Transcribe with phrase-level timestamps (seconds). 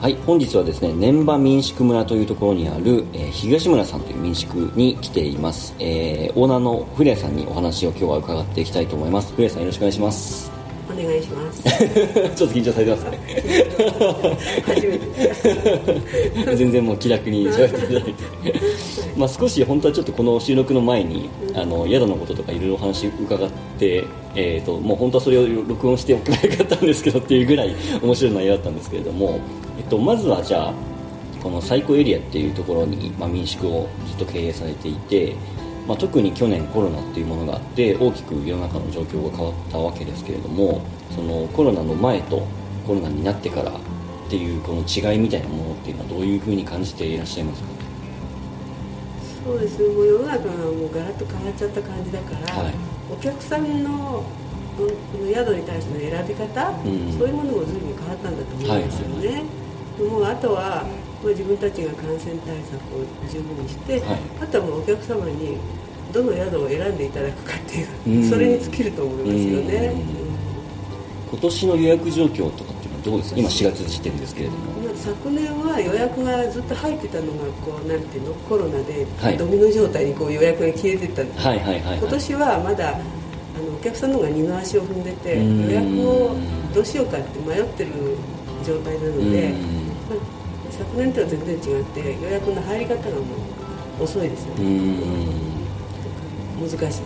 [0.00, 9.32] はい本日はですね念場民宿村というところにある、えー東村さんという民宿に来ています、えーオーナーの古谷さんにお話を今日は伺っていきたいと思います。
[9.32, 10.52] 古谷さんよろしくお願いします。
[10.88, 11.62] お願いします。
[12.36, 13.18] ちょっと緊張されてますね。
[14.66, 16.54] 初めて。
[16.56, 18.14] 全然もう気楽に喋っていただいて。
[19.16, 24.04] まあ少し本当はちょっとこの収録の前にあの宿のこととかいろいろお話伺って、
[24.36, 29.40] えー、ともう本当はそれを録音しておけばよかったんですけどっていうぐらい面白い内容だったんですけれども、
[29.88, 30.74] と、まずはじゃあ
[31.42, 35.34] この最高エリアっていうところに、まあ、民宿をずっと経営されていて、
[35.86, 40.82] まあ、特に去年コロナっていうものがあって大きく世の中の状況が変わったわけですけれども
[41.14, 42.46] そのコロナの前と
[42.86, 43.74] コロナになってからっ
[44.28, 47.68] ていうこの違いみたいなものっていうのはどういうふうに感じていらっしゃいますか？
[49.44, 49.94] そうですね。
[49.94, 52.74] もう世の中がもうガラッと変わっちゃった感じだから、はい。
[53.10, 54.22] お客さんの
[54.76, 57.12] 宿に対しての選び方、うん。
[57.18, 59.44] そういうものも随分変わったんだと思うんですよね、
[60.04, 60.84] もうあとは、
[61.22, 64.18] まあ、自分たちが感染対策を十分にして、はい。
[64.42, 65.56] あとはもうお客様に
[66.12, 68.30] どの宿を選んでいただくかっていう、うん。
[68.30, 70.00] それに尽きると思いますよね、うん。
[71.30, 73.40] 今年の予約状況とかっていうのはどうですか？
[73.40, 74.58] 今4月時点ですけれども。
[74.82, 78.34] まあ昨年は予約がずっと入ってたのがこうなんていうの？
[78.34, 79.36] コロナではい。
[79.38, 82.92] ドミノ状態にこう予約が消えてったんですはいはいはい、はい、今年はまだあ
[83.60, 85.62] のお客さんの方が二の足を踏んでてうん。
[85.64, 86.36] 予約を
[86.74, 87.90] どうしようかって迷ってる
[88.66, 89.77] 状態なので、まあ
[90.78, 93.22] 昨年とは全然違って予約の入り方がも
[94.00, 94.96] う遅いですようねん。
[96.60, 97.02] 難しい、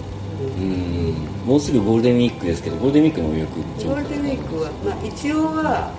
[0.58, 1.14] うん。
[1.46, 5.92] もうすぐゴールデンウィークですけどゴールデンウィークの予約ゴールデンウィークは、まあ、一応は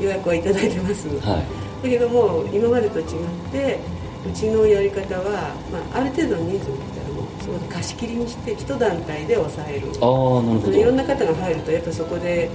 [0.00, 1.84] 予約はいただいてます、はい。
[1.84, 3.06] だけども今までと違っ
[3.52, 3.78] て
[4.26, 9.88] うちのやり方は、まあ、ある程度の人数が来たらもうそこで貸し切りにして一団体で抑える。
[10.00, 10.72] ああなるほど。
[10.72, 12.48] いろんな方が入るとやっぱそこで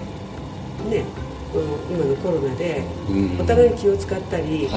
[0.90, 1.04] ね
[1.54, 3.42] この今のコロナでうん。
[3.42, 4.68] お互いに気を使ったり、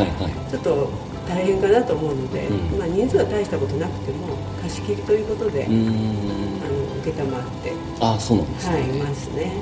[0.50, 0.88] ちょっと
[1.28, 2.78] 大変かなと思うので、うん。
[2.78, 4.28] まあ、人数は大したことなくても
[4.62, 9.53] 貸し切りということで、うあのん受けたまってああそうなんですね、はいいますね、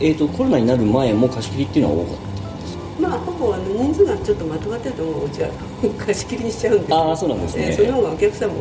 [0.00, 2.82] えー、とコロナになる前も貸し切りっていうのは多かったんですか？
[3.00, 5.48] まあほぼあの人数がちょっとまとまってるともううちは
[6.04, 7.66] 貸し切りにしちゃうんですあーそうなんですね。
[7.68, 8.54] えーその方がお客さんも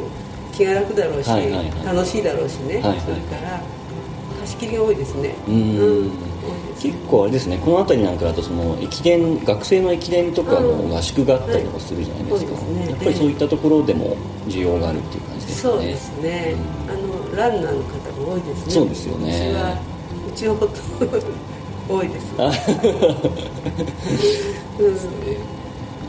[0.53, 1.29] 気が楽だろうし、
[1.85, 3.61] 楽しいだろうしね、はいはいそれから
[4.39, 5.35] 貸し切りが多いですね。
[5.47, 6.11] うん
[6.79, 12.89] 結構あれですねこの辺りなんかだとその駅伝学生の駅伝とかの合宿があったりとかするじゃないですか、はいそうですね。
[12.89, 14.17] やっぱりそういったところでも
[14.47, 15.75] 需要があるっていう感じですかね。
[15.75, 16.55] そうですね、
[16.87, 18.73] あのランナーの方が多いですね。
[18.73, 19.53] そうですよね。
[20.27, 20.73] うちはうちはほと
[21.89, 22.51] 多いです、あ
[24.79, 25.56] うん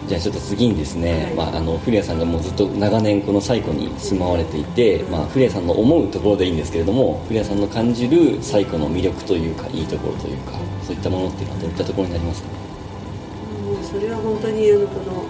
[0.09, 10.53] じゃあちょっと次にですね、はいまあ、あの古谷さんがもうずっと長年この最古に住まわれていて、まあ、古谷さんの思うところでいいんですけれども古谷さんの感じる最古の魅力というかいいところというか
[10.83, 15.25] そういったものっていうのはどういったところになりますか、もうそれは本当にあのこの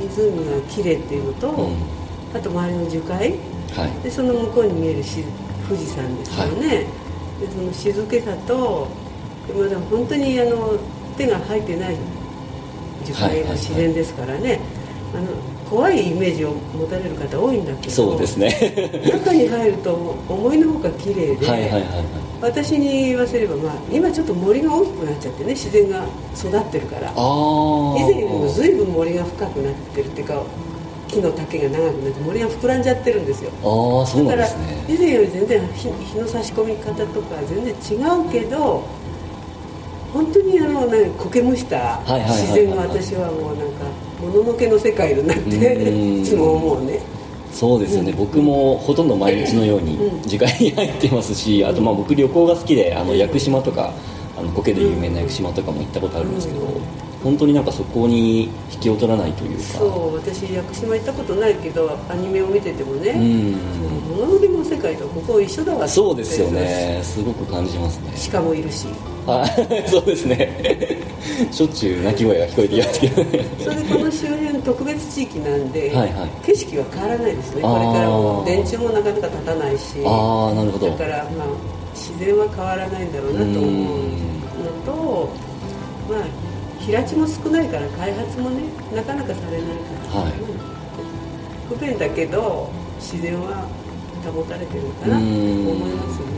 [0.00, 1.76] 湖が綺麗っていうのと、うん。
[2.34, 3.38] あと周りの樹海。
[3.70, 4.02] はい。
[4.02, 5.24] でその向こうに見えるし
[5.68, 6.86] 富士山ですよね、
[7.40, 8.88] でその静けさと
[9.46, 10.76] でも本当にあの
[11.16, 11.96] 手が入ってない
[13.04, 14.60] 樹はいはいはい海の自然ですからね、
[15.14, 15.28] あの
[15.70, 18.48] 怖いイメージを持たれる方多いんだけどそうですね。
[19.10, 19.94] 中に入ると
[20.28, 22.04] 思いのほか綺麗で、はいはいはいはい。
[22.40, 26.04] 私に言わせれば、まあ、今ちょっと森が大きくなっちゃってね自然が
[26.36, 30.42] 育ってるから以前よりも随分森が深くなってるっていうか
[31.08, 33.50] 木の丈が長くなって森が膨らんじゃってるんですよ。
[33.62, 34.94] ああそうなだからんですね。
[34.94, 38.84] 以前より全然日日の差し込み方とか全然違うけど
[40.14, 43.84] 本当にあのなんか苔むした自然が私はもうなんか
[44.22, 46.22] もののけの世界だなってうん。
[46.22, 47.00] いつも思うね。
[47.52, 48.18] そうですよね、うん。
[48.18, 53.92] 僕もほとんど毎日のようにうん樹海に入ってますし、あとまあ僕旅行が好きであの屋久島とか
[54.38, 56.82] あの苔で有名な屋久島とかも行ったことあるんですけど、うん。
[57.24, 59.64] 本当になんかそこに引きを取らないというか。
[59.64, 63.52] そう私屋久島行ったことないけどアニメを見ててもね、うん。
[64.16, 67.00] もののけの世界とここ一緒だわってそうですよね。
[67.02, 68.12] すごく感じますね。
[68.30, 68.86] 鹿もいるし
[69.26, 69.46] あ
[69.86, 70.50] そうですね。
[71.50, 73.44] しょっちゅう鳴き声が聞こえてきますけどね。
[73.58, 76.10] それでこの周辺特別地域なんではいはい。
[76.46, 77.62] 景色は変わらないですね。
[77.62, 80.88] これからも電柱もなかなか立たないしああなるほど。
[80.90, 81.46] だからまあ
[81.94, 85.28] 自然は変わらないんだろうなと思うのと
[86.10, 86.24] まあ
[86.80, 88.62] 平地も少ないから開発もね
[88.94, 89.66] なかなかされない
[90.12, 90.32] から、はい。
[91.68, 92.68] 不便だけど
[93.00, 93.66] 自然は
[94.24, 96.33] 保たれてるのかなとうん思いますよね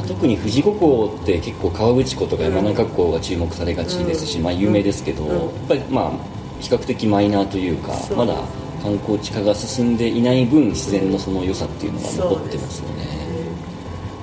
[0.00, 4.44] まあ、特に富士五湖って結構河口湖とか山中湖が注目されがちですし、うん。
[4.44, 5.30] まあ、有名ですけど、うん。
[5.30, 6.12] やっぱりまあ
[6.60, 8.34] 比較的マイナーというかまだ
[8.82, 13.04] 観光地化が進んでいない分自然のその良さっていうのが残ってますよね。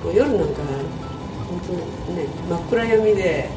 [0.02, 0.62] こう夜なんか
[1.48, 1.60] 本
[2.06, 3.48] 当ね真っ暗闇で。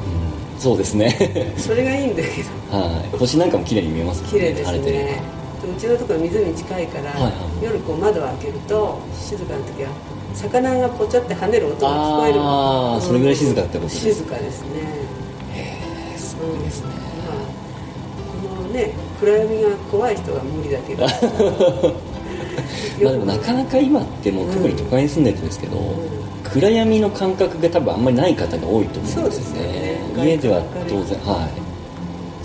[0.59, 1.17] そうですね。
[1.57, 2.77] それがいいんだけど。
[2.77, 3.17] はい。
[3.17, 4.79] 星なんかも綺麗に見えますもん綺麗ですね。
[4.79, 5.21] で
[5.75, 7.33] うちのところは湖近いから、はいはい。
[7.63, 9.89] 夜こう窓を開けると静かな時は
[10.35, 12.39] 魚がポチャって跳ねる音が聞こえる。
[12.39, 14.67] あーそれぐらい静かってことです静かですね。
[15.53, 16.87] へえすごいですね、
[17.27, 21.05] まあこのね暗闇が怖い人は無理だけど。
[23.03, 25.77] まあでもなかなか今ってもう特に都会に住んでるとですけど、
[26.43, 29.23] 暗闇の感覚が多分あんまりない方が多いと思うんですよね。
[29.23, 30.01] そうですよね。
[30.17, 31.49] 家では当然はい。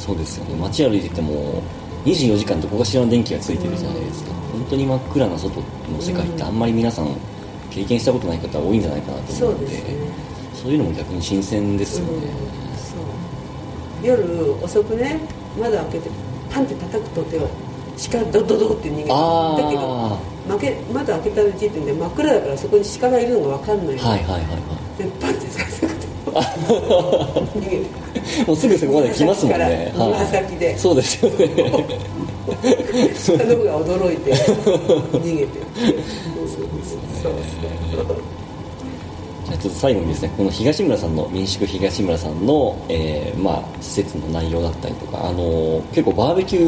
[0.01, 0.55] そうですよね。
[0.61, 1.63] 街歩いてても
[2.05, 5.65] 24時間どこかしらの電気がついてるじゃないですか、本当に真っ暗な外の
[6.01, 7.09] 世界ってあんまり皆さん
[7.77, 9.95] 経験したことない方多いんじゃないかなとそ思うのでうですね。
[10.55, 12.23] そういうのも逆に新鮮ですよね、
[12.79, 14.07] そう。
[14.07, 15.21] 夜遅くね
[15.61, 16.11] 窓開けて
[16.51, 17.49] パンって叩くと手を
[18.11, 20.19] 鹿ドドドって逃げてだけど
[20.49, 23.97] 負け窓開けた時点で真っ暗だからそこに鹿がいるのが分かんない。
[23.97, 25.97] の、はいはいはいはでパンって叩く
[26.31, 27.77] と 逃げて。
[27.77, 27.87] い
[28.47, 29.93] もうすぐそこまで来ますもんね。
[29.95, 30.13] 紫からはい。
[30.13, 30.79] 紫で。
[30.79, 31.47] そうですよね
[32.47, 35.61] 鹿の方が驚いて逃げて。
[35.63, 35.91] そ
[36.43, 36.67] うそう。
[37.23, 38.17] そうそう
[39.47, 46.61] じゃあちょっと最後にですねこの東村さんの民宿東村さんの、えーまあ、施設の内容だったりとか、あの結構バーベキュ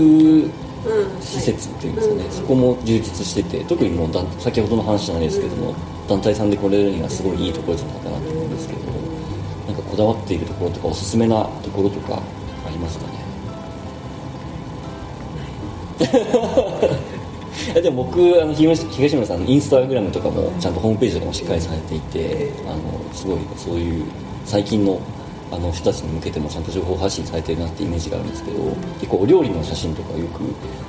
[0.45, 2.31] ーうん施設っていうんですかね、うん。
[2.31, 5.75] そこも充実してて特にもう先ほどの話じゃないですけども、
[6.09, 8.81] 団体さんで来れるにはすごいいいところじゃないかなと思うんですけど
[9.67, 12.23] なんかこだわっているところとかおすすめなところとか
[12.65, 13.18] ありますかね？
[17.83, 22.79] でも僕あの東東村さんのインスタグラムとかもちゃんとホームページとかもしっかりされていて、あの
[23.13, 24.05] すごいそういう
[24.45, 25.01] 最近の
[25.51, 28.59] あの人たちに向けてもちゃんと情報発信されてるなってイメージがあるんですけど
[29.01, 30.43] 結構お料理の写真とかよく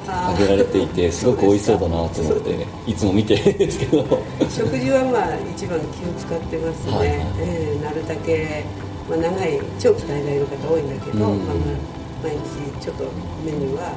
[0.05, 4.03] 上げられていてすごく美味しそうだなと思っていつも見てるんですけど。
[4.49, 7.17] 食事はまあ一番気を使ってますね、はいはい。
[7.39, 8.65] えーなるだけ、
[9.09, 11.39] まあ、長い長期滞在の方多いんだけど、うん。
[11.39, 13.05] まあ、まあ毎日ちょっと
[13.45, 13.93] メニューは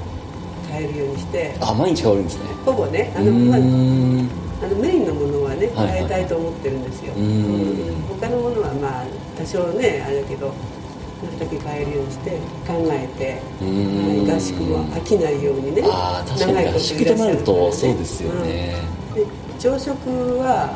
[0.72, 1.54] 変えるようにして。
[1.60, 2.44] あ毎日変わるんですね。
[2.64, 5.96] ほぼねあうの、まあ、のメインのものはねはいはい。
[5.98, 8.18] 変えたいと思ってるんですよ、うんうん。
[8.20, 9.04] 他のものはまあ
[9.36, 12.30] 多少ねあれだけどなるだけ変えるようにして
[12.66, 16.68] 考えて合宿も飽きないようにねああ確かに。
[16.68, 18.74] 合宿となるとそうですよね、
[19.10, 19.14] うん。
[19.14, 19.26] で
[19.58, 19.92] 朝食
[20.38, 20.74] は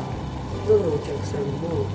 [0.67, 1.85] どのお客さんも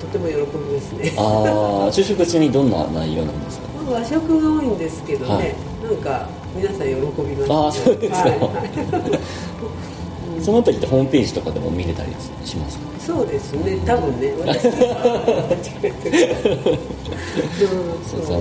[0.00, 1.12] とても喜びますね。
[1.16, 3.68] ああ昼 食はちなみにどんな内容なんですか？
[3.90, 5.54] 和食が多いんですけどね、はい。
[5.84, 6.92] なんか皆さん喜
[7.22, 8.18] びます、あーそうですか。
[8.20, 8.30] はい。
[8.38, 8.48] は
[10.38, 12.10] いそのあたりってホームページとかでも見れたり
[12.44, 12.86] しますか？
[13.00, 13.76] そうですね。
[13.84, 14.70] 多分ね私う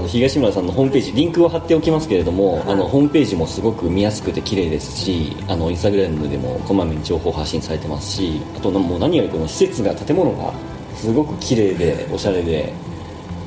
[0.06, 2.63] ん東村さんのホームページリンクを貼っておきますけれども、はい。
[2.68, 10.53] あのホームページもすごく見やすくて綺麗ですしあのインスタグラムでもこまめに情報発信されてますしあともう何よりこの施設が建物が
[10.95, 12.71] すごく綺麗でおしゃれで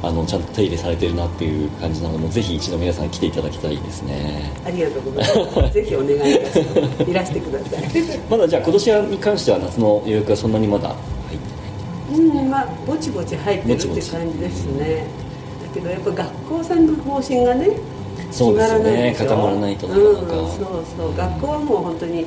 [0.03, 4.51] あのちゃんと手入れされてるなっていう感じなのでぜひ一度皆さん来ていただきたいですね。
[4.65, 5.75] ありがとうございます。
[5.75, 7.11] ぜひお願いいたします。
[7.11, 7.83] いらしてください。
[8.31, 10.97] まだじゃあ今年に関しては夏の予約はそんなにまだ入
[11.37, 15.05] ってうんまあぼちぼち入ってるって感じですね。
[15.63, 17.69] だけどやっぱ学校さんの方針がね
[18.31, 18.85] そうですよね。
[18.85, 19.25] 決まらないでしょ。
[19.27, 20.11] 固まらないとなかなか。
[20.13, 20.49] うん、そう
[20.97, 21.17] そう。
[21.17, 22.25] 学校はもう本当に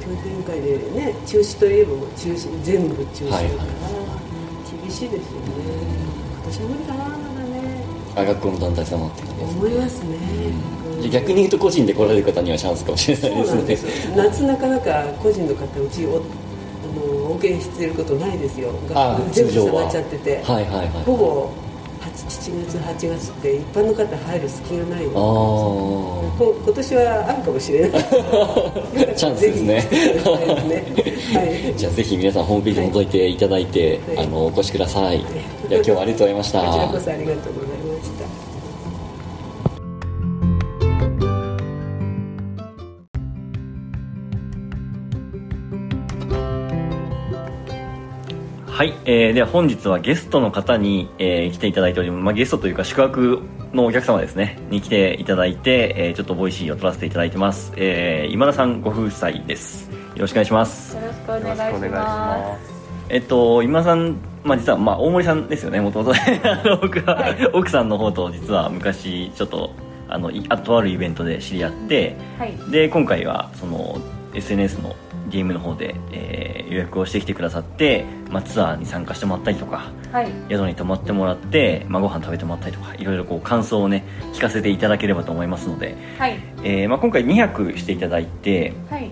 [0.00, 3.56] 教育委員会でね中止といえば中止全部中止だから、はいはい。
[4.82, 5.83] 厳しいですよね
[6.44, 7.84] 今年は無理かなまだね。
[8.16, 10.18] あ学校の団体様って感じです思いますね、
[11.00, 16.20] じゃあ逆に言うと個人で来られる方にはチャンスかもしれないそうなんでですすね夏なかなか個人の方うちおあ
[16.94, 18.70] のお受けしていることないですよ。
[18.94, 21.63] あ学校全部下がっちゃってて、はいはいはいほぼ8
[22.10, 26.32] 7月8月って一般の方入る隙がないあの。
[26.34, 27.90] あこ今年はあるかもしれない。
[29.16, 29.74] チャンスですね。
[31.34, 35.24] はいじゃあぜひ皆さんホームページ覗いていただいて、はいあのお越しください、
[35.68, 37.83] では今日はありがとうございましたこちらこそありがとうございました
[48.84, 54.58] はい、えー、では本日はゲストの方に、えー来ていただいております、まあ、ゲストというか宿泊のお客様ですね。
[54.68, 59.90] に来ていただいて、えーちょっと Voicy を取らせていただいてます、えー今田さんご夫妻です。
[59.90, 60.96] よろしくお願いします。
[60.96, 62.72] よろしくお願いします。
[63.08, 65.80] えっと今田さん、まあ、実は、まあ、大森さんですよね。
[65.80, 66.20] もともと
[66.82, 67.46] 僕は、はい。
[67.54, 69.70] 奥さんの方と実は昔ちょっと
[70.10, 72.54] あのいあとあるイベントで知り合ってはい。
[72.70, 73.98] で今回はその
[74.34, 74.94] SNS の
[75.34, 80.28] DM の方で、えー予約をしてきてくださって、まあ、ツアーに参加してもらったりとかはい。
[80.48, 86.40] 宿に泊まってもらって、まあ、ご飯食べてもらったりとかいろいろこう感想をね聞かせていただければと思いますので、はい。
[86.64, 89.10] えーまあ、今回2泊していただいてはい。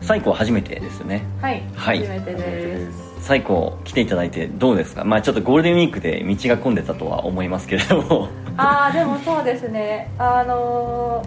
[0.00, 1.62] 最後は初めてですよねはい。
[1.74, 3.12] はい初めてです。
[3.22, 5.02] 最高来ていただいてどうですか？
[5.04, 11.24] まあちょっとゴールデンウィークで道が混んでたとは思いますけれどもああでもそうですねあの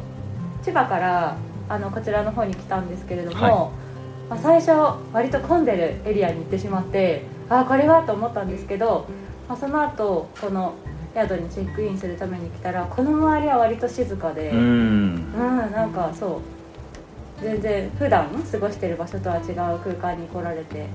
[0.63, 1.35] 千葉から
[1.67, 3.49] あのこちらの方に来たんですけれども、は
[3.81, 3.84] い
[4.29, 4.71] まあ、最初
[5.13, 9.07] 割と混んでるエリアに行ってしまってああこれはと思ったんですけど、
[9.47, 10.73] まあ、その後この
[11.13, 15.31] 宿にチェックインするために来たらこの周りは割と静かでううんん
[15.71, 16.41] なんかそ
[17.39, 20.87] う全然普段過ごしてる場所とは違う空間に来られて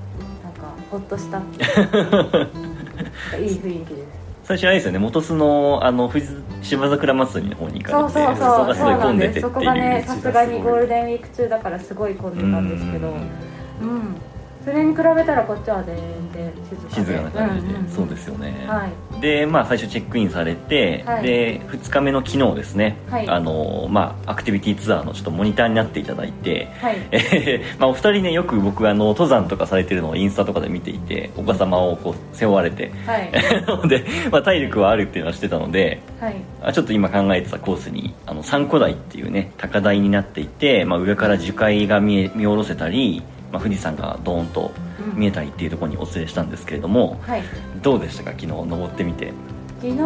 [0.43, 1.37] なんかほっとした。
[3.37, 4.21] いい雰囲気です。
[4.43, 6.27] 最初あれですよね元巣のあの富士
[6.61, 8.55] 芝桜祭りの方に行かそうれてそう。
[8.55, 13.07] そうがすごい混んでてっていうそこがねさすがにゴールンデンウィーク中だからすごい混んでたんですけど。
[13.09, 14.15] ううんん
[14.63, 15.95] それに比べたらこっちは全
[16.33, 16.53] 然
[16.93, 17.89] 静かな感じで、んんん。
[17.89, 18.87] そうですよね、は
[19.17, 19.21] い。
[19.21, 21.23] でまあ最初チェックインされて、はい。
[21.23, 23.27] で2日目の昨日ですね、はい。
[23.27, 26.97] あのまあアクティビティツアーのちょっとモニターになっていただいて、はい。
[27.11, 32.91] え ーまあ、お二人ねよく僕あの登山とかされてるのをインスタとかで見ていてお子様をこう背負われて。
[33.05, 33.31] はい。
[33.65, 36.35] な ので、まあ、体力はあるっていうのはしてたのではい。
[36.61, 44.71] あちょっと今考えてたコースにあの三湖台っていうね高台になっていて、まあ、上から樹海が見え見下ろせたり、まあ、富士山がドーンと
[45.13, 47.43] 見えたりっていうところにお連れしたんですけれどもはい。
[47.81, 48.31] どうでしたか？
[48.31, 49.33] 昨日登ってみて。
[49.81, 49.97] 昨日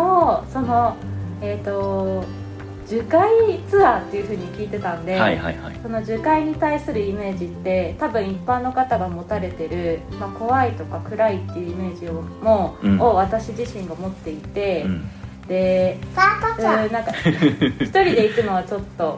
[0.52, 0.96] その
[1.42, 2.24] えっ、と
[2.88, 5.80] 樹海ツアーっていうふうに聞いてたんで、はいはいはい。
[5.82, 13.02] その樹海に対するイメージって多分一般の方が持たれてる、まあ、怖いとか暗いっていうイメージをも、うん。
[13.02, 15.10] を私自身が持っていて、うん。
[15.48, 17.12] でうんなんか
[17.80, 19.18] 一人で行くのはちょっと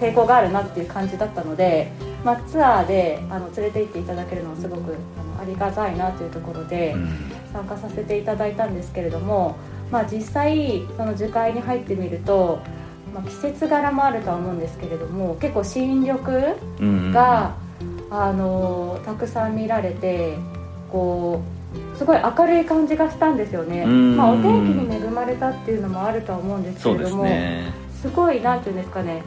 [0.00, 1.90] 抵抗があるなっていう感じだったので、
[2.24, 7.40] まあ、ツアーであの連れて行っていただけるのはすごくあのありがたいなというところでうん。
[7.52, 9.56] 参加させていただいたんですけれども、
[9.90, 12.60] まあ、実際その樹海に入ってみると、
[13.14, 16.20] まあ、季節柄もあるとは思うんですけれども結構新緑
[16.80, 17.56] うんが、
[18.10, 20.36] あのたくさん見られて
[20.90, 21.42] こ
[21.94, 27.72] うすごい明るい感じがしたんですよね、うんまあ、お天気に恵まれたっていうのもあるとは思うんですけれどもね。
[28.00, 29.22] すごいなんていうんですかね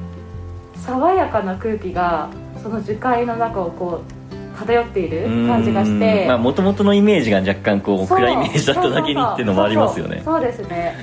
[0.77, 2.31] 爽やかな空気が
[2.63, 10.21] その樹海の中をこう漂っている感じがしてまあもともとのイメージが若干こう暗いイメージだっただけにっていうのもありますよね。
[10.23, 10.95] そうですね。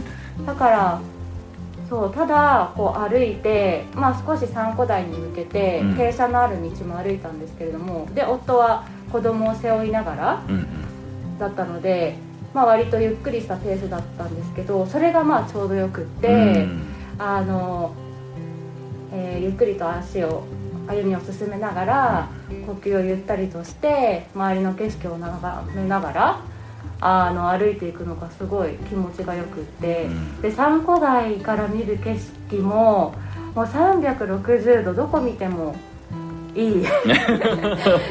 [0.46, 1.00] だから
[1.90, 5.94] そうただこう歩いて、まあ、少し三湖台に向けてうん。
[5.94, 11.38] 傾斜のある道も歩いたんですけれども、で夫は子供を背負いながらうんうん。
[11.38, 12.16] だったので、
[12.54, 16.32] まあ、割とゆっくりしたペースだったんですけどそれがまあちょうどよくって、う
[16.66, 16.82] ん。
[17.18, 17.92] あの、
[19.12, 20.44] えーゆっくりと足を
[20.90, 22.28] 歩みを進めながら
[22.66, 26.40] 呼吸をゆったりとして周りの景色を眺めながら
[27.00, 30.42] あの歩いていくのがすごい気持ちがよくって、うん。
[30.42, 32.18] で三湖台から見る景
[32.50, 33.14] 色も
[33.54, 35.74] もう360度どこ見ても
[36.54, 36.80] いい。
[36.82, 36.84] い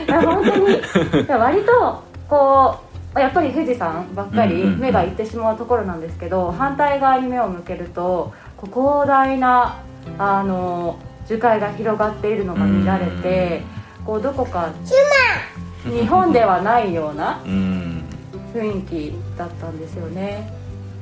[0.08, 2.80] や本当にいや割とこ
[3.16, 9.78] うやっぱり富士山ばっかり目がいってしまうところなんですけど、反対側に目を向けるとこう広大な
[10.18, 10.98] あの
[11.30, 13.62] 樹海が広がっているのが見られて、
[14.04, 14.74] こうどこか
[15.86, 18.04] 日本ではないようなうん。
[18.52, 20.52] 雰囲気だったんですよね。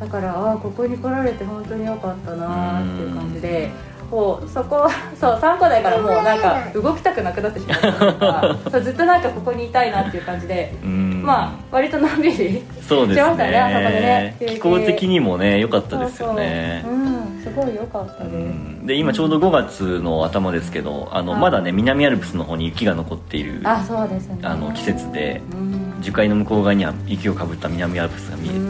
[0.02, 3.72] だからああここに来られて本当に良かったなーっていう感じで
[4.12, 4.88] こうそこ
[5.20, 11.24] そう3個台からもうなんか動きたくなくなってしまったとか そうずっとなんかここにいたいなっていう感じでうん。
[11.26, 16.82] まあ割とのんびりそうですしましたねあそこでね気候的にもね良かったですよね。
[16.84, 17.02] そうそう。
[17.02, 17.17] うん
[17.50, 18.86] すごい良かったうです、ん。
[18.86, 21.42] で今ちょうど5月の頭ですけどあのはい。
[21.42, 24.40] まだね南アルプスの方に雪が残っているあそうですね。
[24.44, 25.78] あの季節でうん。
[26.02, 28.68] 樹海の向こう側には雪をかぶった南アルプスが見えてうんう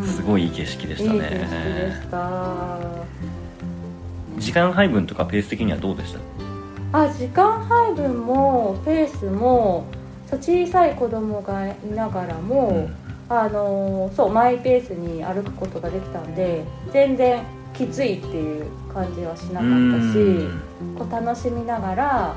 [0.00, 2.78] んうんすごいいい景色でしたいい景色でねした。
[4.38, 6.14] 時間配分とかペース的にはどうでし
[6.92, 7.00] た？
[7.04, 9.86] あ時間配分もペースも
[10.28, 12.88] そう小さい子供がいながらも、
[13.28, 17.42] あのそうマイペースに歩くことができたんで全然
[17.76, 20.48] きついっていう感じはしなかったし
[20.98, 22.34] こう楽しみながら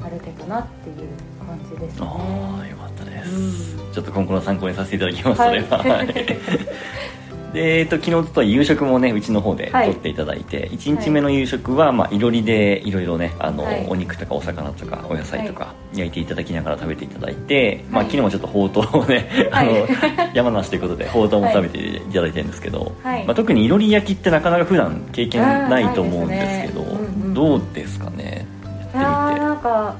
[0.00, 1.08] 歩けたなっていう
[1.44, 2.06] 感じですね。
[2.06, 3.92] ああよかったです、うん。
[3.92, 5.96] ちょっと今後の参考にさせていただきます、はいそれは。
[5.96, 6.08] はい
[7.52, 9.86] で、えっと、昨日と夕食もねうちの方ではい。
[9.88, 13.86] 取っていただいて、1日目の夕食は、まあ、いろりでいろいろねあの、はい。
[13.88, 19.68] お肉とかお魚とかお野菜とか焼いていただきながら食べていただいて、まあ、はい昨日もちょっとほうとうをね、はい。
[19.68, 19.86] あ
[20.28, 23.24] の山梨ということでほうとうも食べていただいてるんですけど、はい。
[23.26, 26.86] まあ、特にいろり焼きってなかなか普段経験ないと思うんですけどね。
[26.90, 27.34] うんうん。
[27.34, 28.46] どうですかね？
[28.94, 29.46] いやってみて。
[29.46, 29.94] なんか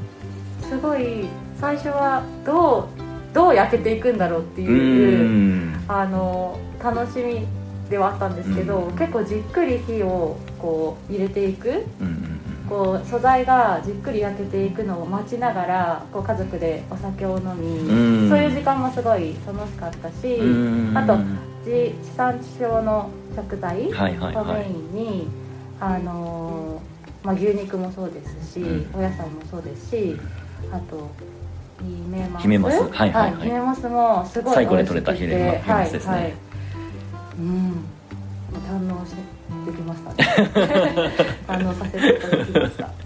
[0.63, 1.27] すごい
[1.61, 5.85] 最初はどうどう焼けていくんだろうってういうん。
[5.89, 7.47] あの楽しみ
[7.89, 8.97] ではあったんですけど、うん。
[8.97, 11.69] 結構じっくり火をこう入れていく。
[12.01, 12.29] うんうん
[12.69, 18.29] ここう素材がじっくり焼けていくのを待ちながらこう家族でお酒を飲み、うん。
[18.31, 20.97] そういう時間もすごい楽しかったし、うん。
[20.97, 21.19] あと
[21.67, 25.29] 地地産地消の食材をメインに、
[25.81, 28.95] あのーまあ、牛肉もそうですし、うん。
[28.95, 30.17] お野菜もそうですし
[30.73, 31.11] あと
[31.81, 32.43] ヒメマス。
[32.43, 32.81] ヒメマス。
[32.81, 33.43] はいはいはい。
[33.43, 36.13] ヒメマスもすごい最古で美味しくて採れたヒメマスですね。
[36.15, 36.52] はいはい
[37.39, 37.85] うん。
[38.69, 39.23] 堪能して
[39.71, 40.13] できました。
[40.13, 41.11] ね
[41.49, 42.89] 堪能させていただきました。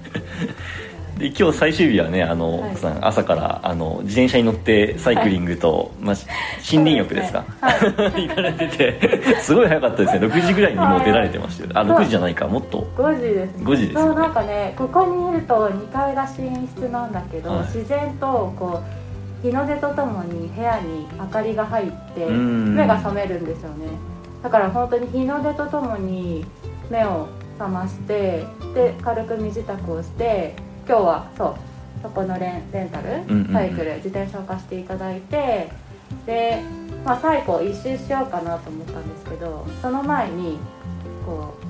[1.18, 6.26] で今日最終日はねあの、はい奥さん朝からあの自転車に乗ってサイクリングと、まあ、し
[6.76, 7.44] 森林浴ですか？
[7.78, 7.92] すね。
[8.28, 10.26] 行かれててすごい早かったですね。
[10.26, 11.70] 6時ぐらいにもう出られてましたよ。
[11.74, 12.46] あ6時じゃないか。
[12.48, 12.86] もっと。
[12.98, 13.64] 5時ですね。
[13.64, 14.06] 5時ですよね。
[14.08, 17.60] そうなんかねここにいると2階が寝室なんだけど、はい。
[17.60, 18.82] 自然とこ
[19.42, 22.74] う日の出とともに部屋に明かりが入ってうん。
[22.74, 23.86] 目が覚めるんですよね
[24.46, 26.46] だから本当に日の出とともに
[26.88, 27.26] 目を
[27.58, 28.44] 覚まして
[28.76, 30.54] で軽く身支度をして
[30.86, 31.54] 今日はそう
[32.00, 35.68] そこのレンレンタル、サイクル自転車を貸していただいて
[36.26, 36.62] で、
[37.04, 40.58] まあ、最後一周しようかなと思ったんですけどその前に
[41.26, 41.66] こう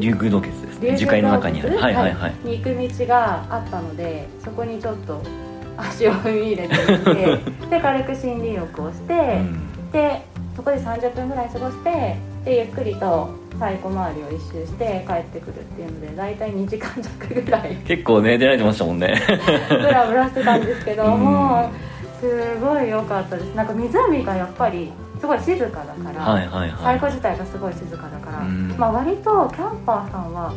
[0.00, 0.90] 竜宮洞窟ですね。
[0.92, 1.76] 竜樹海の中にある。
[1.76, 5.22] はいはいはい、に行く道があったのでそこにちょっと
[5.76, 9.90] 足を踏み入れてみてで軽く森林浴をして、うん。
[9.92, 10.22] で
[10.56, 19.20] そこで30分ぐらい過ごしてでゆっくりと最古周りを一周して帰ってくるっていうので大体2時間弱ぐらい 結構ね出られてましたもんね。
[19.68, 21.20] ブラブラしてたんですけどうん。
[21.20, 23.54] もうすごい良かったです。
[23.54, 26.72] なんか湖がやっぱりすごい静かだから、はいはいはい。
[26.82, 28.74] 最古自体がすごい静かだから、うん。
[28.78, 30.52] まあ、割とキャンパーさんは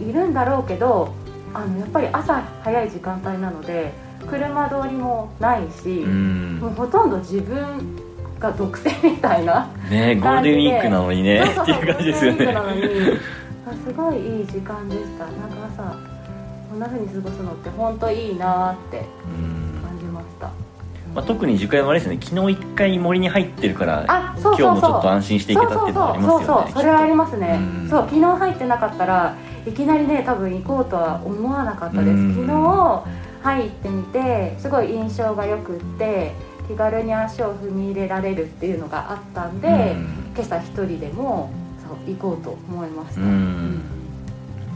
[0.00, 1.14] いるんだろうけど
[1.54, 3.92] あのやっぱり朝早い時間帯なので
[4.28, 6.58] 車通りもないし、うん。
[6.60, 8.05] もうほとんど自分
[8.38, 12.52] が独占みたいなねゴールデンウィークなのにねっていう感じですよね。
[12.52, 12.82] のに。
[13.68, 15.24] あすごいいい時間でした。
[15.24, 15.96] なんか朝
[16.70, 19.02] こんな風に過ごすのって本当いいなってう
[19.42, 19.80] ん。
[19.82, 20.46] 感じました、
[21.14, 22.18] まあ、特に樹海はあれですね。
[22.22, 24.66] 昨日一回森に入ってるからあそうそうそう。
[24.66, 26.46] 今日もちょっと安心していけたっていうのはありますよね。
[26.46, 27.58] そうそうそれはありますね。
[27.60, 27.88] うん。
[27.88, 29.34] そう昨日入ってなかったら
[29.66, 32.10] いきなりね多分行こうとは思わなかったです。
[32.10, 32.34] うん。
[32.34, 33.04] 昨日
[33.42, 36.34] 入ってみてすごい印象がよくって
[36.68, 40.32] 気軽に足を踏み入れられるっていうのがあったんで、うん。
[40.34, 41.50] 今朝一人でも
[41.80, 43.20] そう行こうと思いました。
[43.20, 43.80] うん。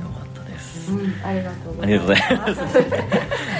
[0.02, 2.60] よかったです、うんありがとうごありがとうございます。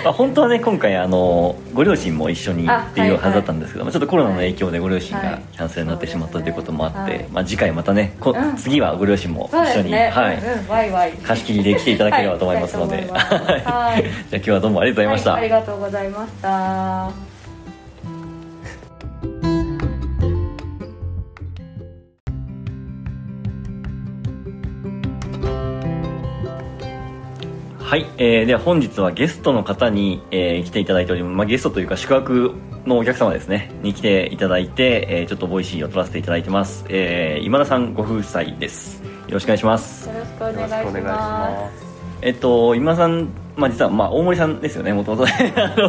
[0.03, 5.31] まあ、本当はね今回あのご両親も一緒にあっていうはずだったんですけど、まあちょっとコロナの影響でご両親はい。
[5.33, 7.33] がキャンセルになってしまったということもあって、そうですねはい。
[7.33, 8.57] まあ、次回またねこ、うん。
[8.57, 11.13] 次はご両親も一緒に、ね、はい、うんうん、ワイワイ。
[11.13, 14.03] 貸し切りで来ていただければと思いますので、はい。
[14.31, 17.30] じゃあ今日はどうもありがとうございました、はい、ありがとうございました
[27.91, 32.55] はい、えー、では本日はゲストの方に、えー来ていただいております、まあ、ゲストというか宿泊
[32.87, 33.73] のお客様ですね。
[33.83, 39.03] に来ていただいて、えーちょっと Voicy を取らせていただいてます、えー今田さんご夫妻です。
[39.03, 40.09] よろしくお願いします。
[40.09, 41.87] よろしくお願いします。
[42.23, 44.93] えっと今田さん、まあ、実は、まあ、大森さんですよね。
[44.93, 45.33] もともと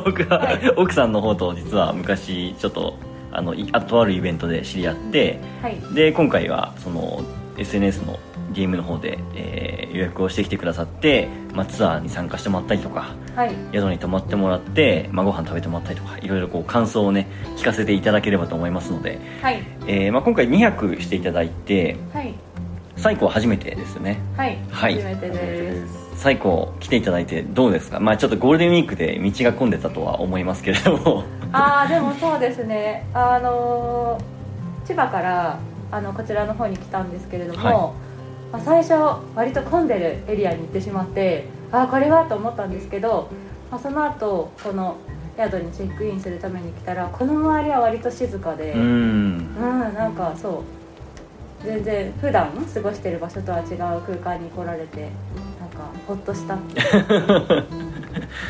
[0.03, 2.95] 僕は、はい奥さんの方と実は昔ちょっと
[3.31, 5.77] あのあとあるイベントで知り合ってはい。
[5.93, 7.21] で今回はその
[7.59, 8.17] SNS の
[8.51, 13.51] ゲームの方で、えー予約をしてきてくださって、まあ、ツアーに参加してもらったりとかはい。
[13.73, 19.61] 宿に泊まってもらって、まあ、ご飯食べてもらったりとかいろいろこう感想をね聞かせていただければと思いますので、はい。
[19.87, 22.33] えーまあ、今回2泊していただいてはい。
[22.95, 24.17] 最高は初めてですよね。
[24.37, 24.93] はい、はい。
[24.95, 26.11] 初めてです。
[26.15, 27.99] 最高来ていただいてどうですか？
[27.99, 31.23] まあちょっとゴールデンウィークで道が混んでたとは思いますけれども。
[31.51, 33.05] ああでもそうですね。
[33.13, 35.59] あのー千葉から
[35.91, 38.10] あのこちらの方に来たんですけれども、はい
[38.51, 38.93] まあ、最初
[39.35, 43.29] 割と混んでるエリアに行ってしまってああこれはと思ったんですけど、
[43.71, 44.97] まあ、その後この
[45.37, 50.63] 宿にチェックインするために来たらこの周りは割と静かでううんんなんかそ
[51.61, 55.09] う全然普段過ごしてる場所とは違う空間に来られて
[55.59, 56.55] なんかほっとした。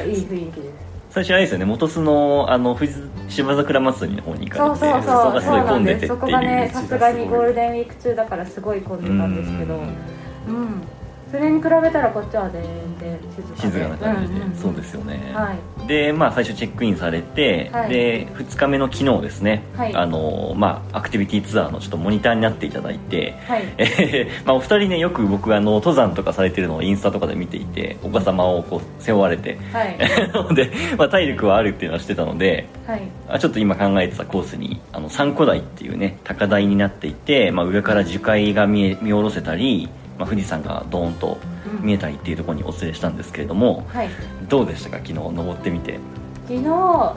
[0.06, 0.74] い いい雰囲気です。
[1.10, 2.94] 最初あれですよね元巣のあの富士
[3.32, 5.34] 芝桜祭りの方に行かれてそうそうそう。
[5.34, 6.10] がすごい混んでてっていう。
[6.10, 9.76] そこがねさすがにゴールデンウィーク中だからすごい混んでたんですけど。
[9.76, 9.82] うん。
[9.82, 10.84] うん
[11.32, 12.62] それに比べたらこっちは全
[13.00, 13.18] 然
[13.58, 14.56] 静かな感じで、んんん。
[14.56, 15.88] そうですよね、はい。
[15.88, 17.90] でまあ最初チェックインされて、はい。
[17.90, 19.96] で2日目の昨日ですね、はい。
[19.96, 23.64] あのまあアクティビティツアーのちょっとモニターになっていただいてはい。
[23.78, 29.58] え ーまあ、お二人ねよく僕あの登山とかされてるのをインスタとかで見ていてお子様をこう背負われて。
[29.72, 29.98] はい。
[30.34, 33.02] な ので、まあ、体力はあるっていうのは知ってたのではい。
[33.30, 39.90] あちょっと今考えてたコースにあの三古台っていうね高台になっていて、まあ、上から樹海が見え見下ろせたり、
[40.22, 41.38] まあ、富士山がドーンと
[41.80, 41.86] うん。
[41.86, 44.10] 見えたりっていうところにお連れしたんですけれどもはい。
[44.48, 44.98] どうでしたか？
[44.98, 46.00] 昨日登ってみて。
[46.48, 46.64] 昨日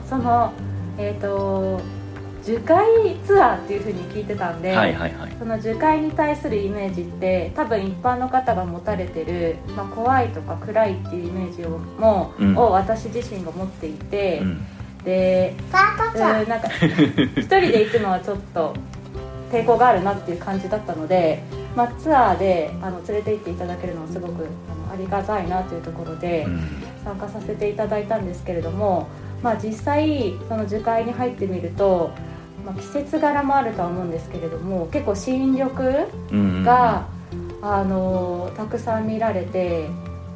[0.09, 0.51] その
[0.97, 1.79] えっ、と
[2.43, 5.31] 樹海ツアーっていうふうに聞いてたんで、はいはいはい。
[5.37, 12.57] その樹海に対するイメージって多分一般の方が持たれてる、まあ、怖いとか暗いっていうイメージをも、うん。
[12.57, 14.65] を私自身が持っていて、うん。
[15.03, 16.67] でうんなんか
[17.35, 18.73] 一人で行くのはちょっと
[19.51, 21.43] 抵抗があるなっていう感じだったので、
[21.75, 26.85] まあ、ツアーであの連れて行っていただけるのはすごくあのありがたいなというところでうん。
[27.05, 29.07] 参加させていただいたんですけれども、
[29.43, 32.09] まあ、実際その樹海に入ってみると、
[32.65, 35.69] まあ、季節柄もあるとは思うんですけれども結構新緑
[36.65, 37.07] が、
[37.61, 39.87] あのたくさん見られて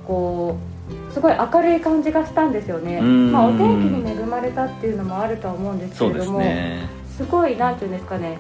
[0.08, 0.58] こ
[1.10, 3.32] うすごい明るい感じがしたんですよね、うん。
[3.32, 6.88] まあ、お天気に恵まれたっていうのもあるとは思うんですけれどもね。
[7.18, 8.38] すごいなんていうんですかね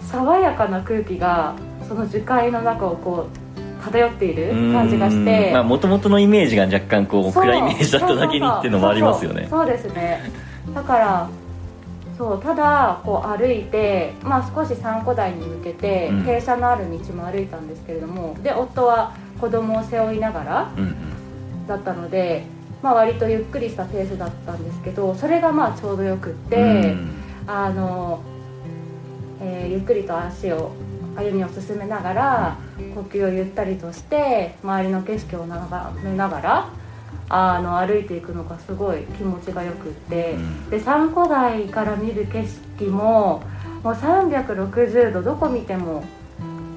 [0.00, 1.54] 爽やかな空気が
[1.92, 9.46] その樹海の中をこう漂っている感じがしてまあ元々のイメージが若干こう暗いイメージだっただけにっていうのもありますよね。
[9.50, 10.30] そうですね。
[10.74, 11.28] だから
[12.16, 16.22] そうただこう歩いて、まあ、少し三湖台に向けてうん。
[16.22, 21.66] 傾斜のある道も歩いたんですけれども、で夫は子供を背負いながらうんうん。
[21.66, 22.44] だったので、
[22.82, 26.60] まあ、割とゆっくりしたペースだったんですけどそれがまあちょうどよくって、う
[26.94, 27.10] ん。
[27.46, 28.22] あの、
[29.40, 30.70] えーゆっくりと足を
[31.16, 32.56] 歩みを進めながら
[32.94, 36.68] 呼吸をゆったりとして周りの景色を眺めながら
[37.28, 40.70] あの歩いていくのがすごい気持ちがよくって、うん。
[40.70, 42.44] で三湖台から見る景
[42.78, 43.42] 色も
[43.82, 46.04] もう360度どこ見ても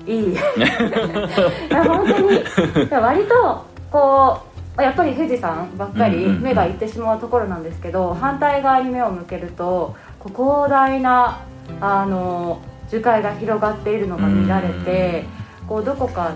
[0.06, 0.32] いい。
[0.32, 2.44] いや本当に
[2.92, 4.40] 割とこ
[4.78, 11.40] うやっぱり富士山ばっかり目がいってしまうところなんですけど、反対側に目を向けるとこう広大な
[11.82, 12.62] あの
[12.96, 15.26] 樹海が広がっているのが見られて、
[15.68, 16.34] こうどこか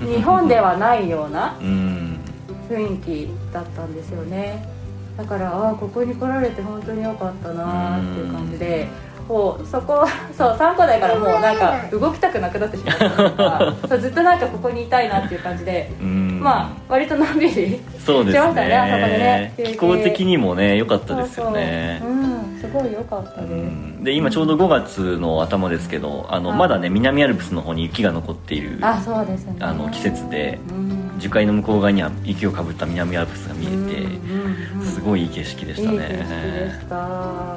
[0.00, 2.20] 日本ではないようなうん。
[2.68, 4.68] 雰囲気だったんですよね。
[5.16, 8.86] だからああここに来られて本当に良かったなーっていう感じで
[9.26, 16.40] こうそこそう3個台からもうなんか動きたくなくなってしまったとか そうずっとなんかここにいたいなっていう感じでうん。
[16.40, 21.98] まあ割とのんびりそうですしましたねあそこでねね気候的にもね良かったですよね。
[22.00, 22.22] そうそう。
[22.22, 22.27] うん
[22.60, 24.04] すごい良かったうです、ん。
[24.04, 29.56] で今ちょうど5月の頭ですけどあのはいまだね南アルプスの方に雪が残っているあそうですね。
[29.60, 30.98] あの季節でうん。
[31.18, 37.56] 樹海の向こう側には雪をかぶった南アルプスが見えてうんうんうんすごいいい景色でしたいい景色でねした。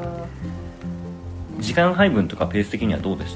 [1.60, 3.36] 時間配分とかペース的にはどうでし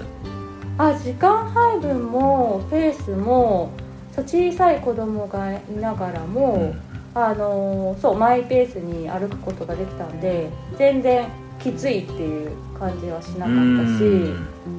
[0.77, 0.85] た？
[0.89, 3.71] あ時間配分もペースも
[4.17, 6.73] 小さい子供がいながらも、
[7.13, 11.27] あのそうマイペースに歩くことができたんで全然
[11.65, 14.03] きついっていう感じはしなかったし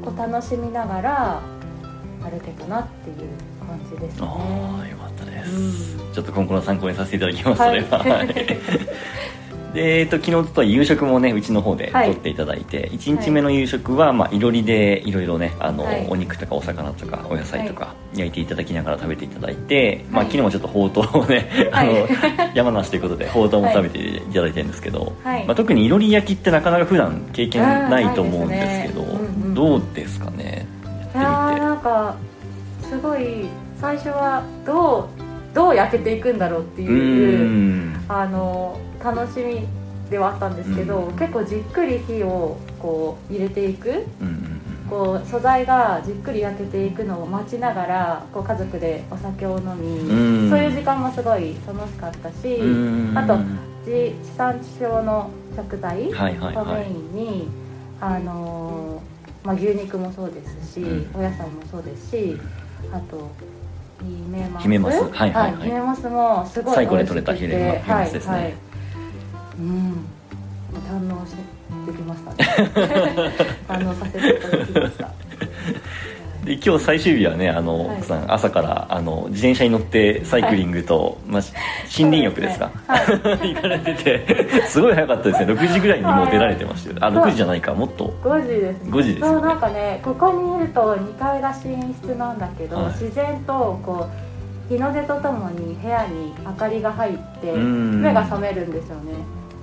[0.04, 1.42] こう楽しみながら
[2.22, 3.16] 歩けたなっていう
[3.66, 4.28] 感じですね。
[4.28, 6.12] ああよかったです、うん。
[6.12, 8.04] ちょっと今後の参考にさせていただきます、はいそれは。
[8.04, 8.28] はい
[9.76, 12.06] で、えっと、昨日と夕食もねうちの方ではい。
[12.06, 16.06] 取っていただいて、1日目の夕食は、まあ、いろりでいろいろねあの、はい。
[16.08, 22.06] お肉とかお魚とかお野菜とか焼いていただきながら食べていただいて、まあ、はい昨日もちょっとほうとうをね、あのはい
[22.56, 25.44] 山梨ということでほうとうも食べていただいてるんですけど、はい。
[25.44, 29.08] まあ、特にいろり焼きってなかなか普段経験ないと思うんですけどね。
[29.12, 30.66] うんうんどうですかね？
[31.14, 31.66] いやってみて。
[31.66, 32.14] なんか
[32.82, 33.46] すごい
[33.80, 35.08] 最初はど
[35.52, 38.04] うどう焼けていくんだろうってういうん。
[38.06, 39.66] あの楽しみ
[40.10, 44.04] ではあったんですけど、うん結構じっくり火をこう入れていく。
[44.20, 44.56] うんうん
[44.88, 50.48] こう素材がじっくり焼けていくのを待ちながらこう家族でお酒を飲み、うん。
[50.48, 53.36] そういう時間もすごい楽しかったし、うんあと
[53.84, 56.84] 地地産地消の食材をはいはいはい。
[56.84, 57.48] メインに、
[58.00, 61.16] あのーまあ、牛肉もそうですし、うん。
[61.16, 62.38] お野菜もそうですし
[62.92, 63.28] あと
[63.98, 64.62] ヒメマス。
[64.62, 65.02] ヒメマス。
[65.02, 65.62] はいはいはい。
[65.62, 68.32] ヒメマスもすごい最高で美味しくて取れたヒレマスですね。
[68.32, 68.54] はいはい、
[69.58, 70.06] うん。
[70.88, 71.34] 堪能し
[71.86, 72.36] てきましたね。
[73.68, 75.10] 堪能させていただきました。
[76.44, 77.96] で今日最終日はねあの、はい。
[77.98, 81.52] 奥さん朝からあの自転車に乗ってサイクリングと、まあ、し
[82.04, 82.70] 森林浴ですか？
[83.04, 83.54] すね。
[83.54, 85.52] 行かれててすごい早かったですね。
[85.52, 86.96] 6時ぐらいにもう出られてましたよ。
[87.00, 87.74] あ6時じゃないか。
[87.74, 88.14] もっと。
[88.22, 88.90] 5時ですね。
[88.92, 89.32] 5時ですよね。
[89.32, 92.92] そうなんかねここにいると2階が寝室なんだけど、はい。
[92.92, 94.08] 自然とこ
[94.68, 98.02] う日の出とともに部屋に明かりが入ってうん。
[98.02, 99.14] 目が覚めるんですよね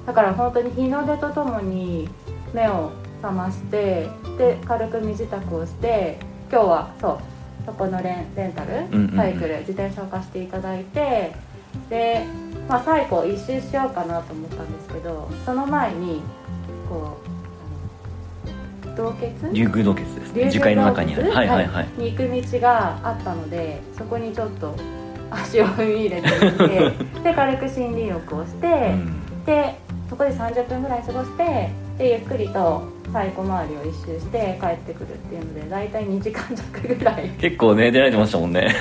[0.06, 2.10] だから本当に日の出とともに
[2.54, 6.18] 目を覚ましてで軽く身支度をして
[6.52, 7.20] 今日はそう
[7.66, 8.72] そこのレンレンタル、
[9.16, 11.34] サイクル自転車を貸していただいて
[11.90, 12.26] で、
[12.68, 16.22] まあ、最後一周しようかなと思ったんですけどその前に
[16.90, 17.34] こう
[19.54, 20.44] 竜宮洞穴ですね。
[20.46, 21.32] 竜樹海の中にある。
[21.32, 21.68] はいはい。
[21.68, 24.76] はい、に行く道があったのでそこにちょっと
[25.32, 26.92] 足を踏み入れてみて
[27.24, 29.46] で軽く森林浴をして、うん。
[29.46, 29.80] で
[30.14, 37.30] そこで30分ぐらい過ごしてでゆっくりと最古周りを一周して帰ってくるっていうので大体2時間弱ぐらい。
[37.40, 38.72] 結構ね出られてましたもんね。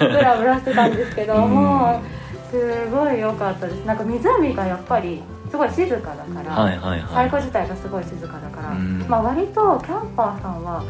[0.00, 1.50] ブラブラしてたんですけどうん。
[1.50, 3.84] もうすごい良かったです。
[3.84, 7.08] なんか湖がやっぱりすごい静かだから、はいはいはい。
[7.14, 9.04] 最古自体がすごい静かだから、うん。
[9.08, 10.84] まあ、割とキャンパーさんは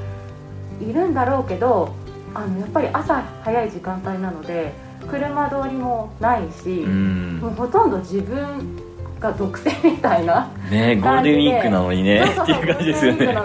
[0.80, 1.94] いるんだろうけど
[2.32, 4.72] あのやっぱり朝早い時間帯なので
[5.10, 7.38] 車通りもないし、うん。
[7.42, 8.88] もうほとんど自分
[9.20, 13.37] が独占みたいなねゴールデンウィークなのにねっていう感じですよね。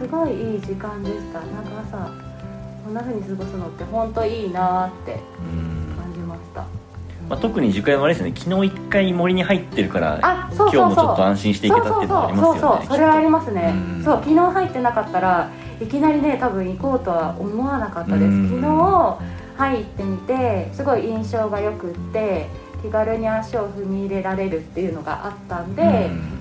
[0.00, 1.40] すごいいい時間でした。
[1.40, 2.10] なんか朝
[2.84, 5.94] こんな風に過ごすのって本当いいなってうん。
[5.96, 6.64] 感じました。
[7.28, 8.32] まあ、特に樹海はあれですね。
[8.36, 12.60] 昨日一回森に入ってるからあそうそう今日もちょっと安心していけたっていうのはありますよね。
[12.60, 13.72] そうそうそれはありますね。
[13.74, 14.04] うん。
[14.04, 18.24] そう昨日入ってなかったらいきなりね多分行こうとは思わなかったです。
[18.24, 18.48] うん。
[18.48, 19.18] 昨日
[19.56, 22.48] 入ってみてすごい印象がよくって
[22.84, 25.88] 気軽に足を踏み入れられるっていうのがあったんで、うん。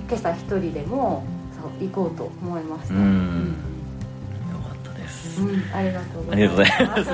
[0.10, 1.24] 今朝一人でも
[1.56, 3.46] そう行こうと思いました、ううん。
[3.46, 3.48] ん
[4.52, 7.10] よかったです、うんありがとうごありがとうございます。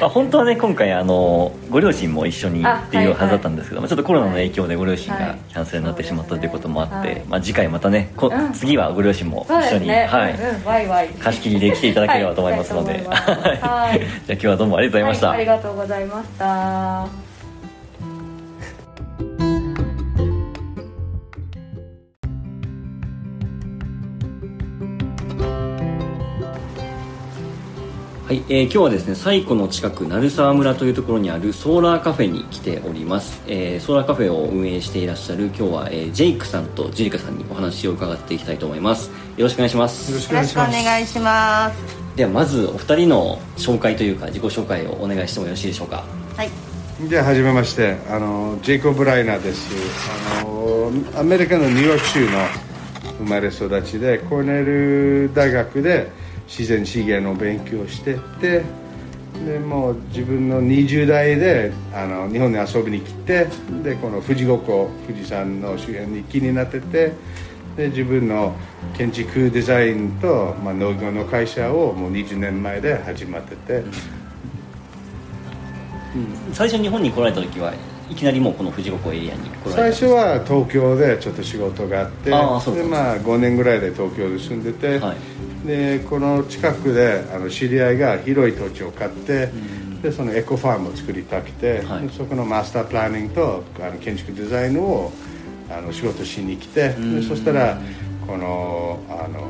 [0.00, 5.38] まあ、本当はね今回あのご両親も一緒にっていうはずだったんですけども、ちょっとコロナの影響でご両親がはい。
[5.48, 8.52] キャンセルになってしまったということもあって、そうですねまあ、次回またねこ、うん。
[8.52, 11.08] 次はご両親も一緒に、ね、はい、うんうん、ワイワイ。
[11.08, 13.98] 貸し切りで来ていただければと思いますので、はい。
[13.98, 17.29] じゃあ今日はどうもありがとうございました、はい、ありがとうございました
[28.30, 39.10] はい、えー今日はですね西湖の近く鳴沢村というところにあるソーラーカフェに来ております、えーソーラーカフェを運営していらっしゃる今日は、えージェイクさんとジュリカさんにお話を伺っていきたいと思います。
[39.36, 40.12] よろしくお願いします。
[40.12, 40.44] よろしくお願
[41.02, 41.76] いします。
[42.14, 46.04] ではまずお二人の紹介というか自己紹介をお願いしてもよろしいでしょうか？
[46.36, 46.50] はい。
[47.08, 49.74] じゃあ初めましてあのジェイコブ・ライナーです。
[50.38, 52.38] あのアメリカのニューヨーク州の
[53.18, 56.12] 生まれ育ちでコーネル大学で
[56.50, 58.64] 自然資源の勉強をしてて
[59.46, 63.46] でもう自分の20代であの日本に遊びに来て
[63.84, 67.12] でこの富士五湖富士山の周辺に気になってて
[67.76, 68.54] で自分の
[68.94, 73.84] 建築デザインと、まあ、農業の会社をもう20年前で始まってて。
[76.52, 77.72] 最初日本に来られた時は
[78.10, 85.16] いきなりもうこの富士五湖エリアに来ら最れた初は東京でちょっと仕事があってで、まあ、5年ぐらいで東京で住んでて、はい
[85.64, 89.50] でこの近くであの知り合いが広い土地を買って、
[90.02, 92.08] でそのエコファームを作りたくて、はい。
[92.08, 95.12] でそこのマスタープランニングとあの建築デザインを
[95.70, 97.78] あの仕事しに来て、でそしたら
[98.26, 99.46] このあの、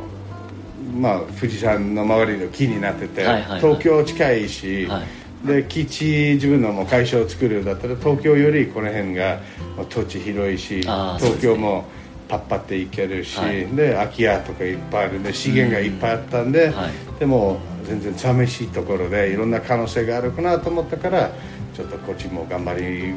[0.98, 3.60] まあ、富士山の周りの木になってて、はいはいはい。
[3.60, 5.46] 東京近いし、はい。
[5.46, 9.40] で基地自分のもう会社を作るようだったら東京よりこの辺が
[9.88, 11.86] 土地広いし東京も
[12.30, 13.66] パッパって行けるし、はい。
[13.66, 17.18] で空き家とかいっぱいあるんで資源がいっぱいあったんで、はい。
[17.18, 21.32] でも全然寂しいところでいろんな可能性があるかなと思ったから
[21.74, 23.14] ちょっとこっちも頑張り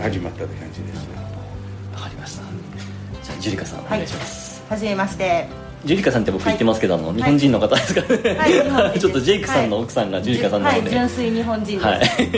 [0.00, 1.06] 始まったって感じです、
[1.94, 2.42] わかりました。
[3.22, 5.46] じゃあジュリカさんお願いします、はじめまして。
[5.84, 11.86] ジュリカさんって僕言ってますけど、あの日本人の方ですかね、はい ちょっとジェイクさんの奥さんがジュリカさんなので、はい、純粋日本人です。
[11.86, 12.30] はい。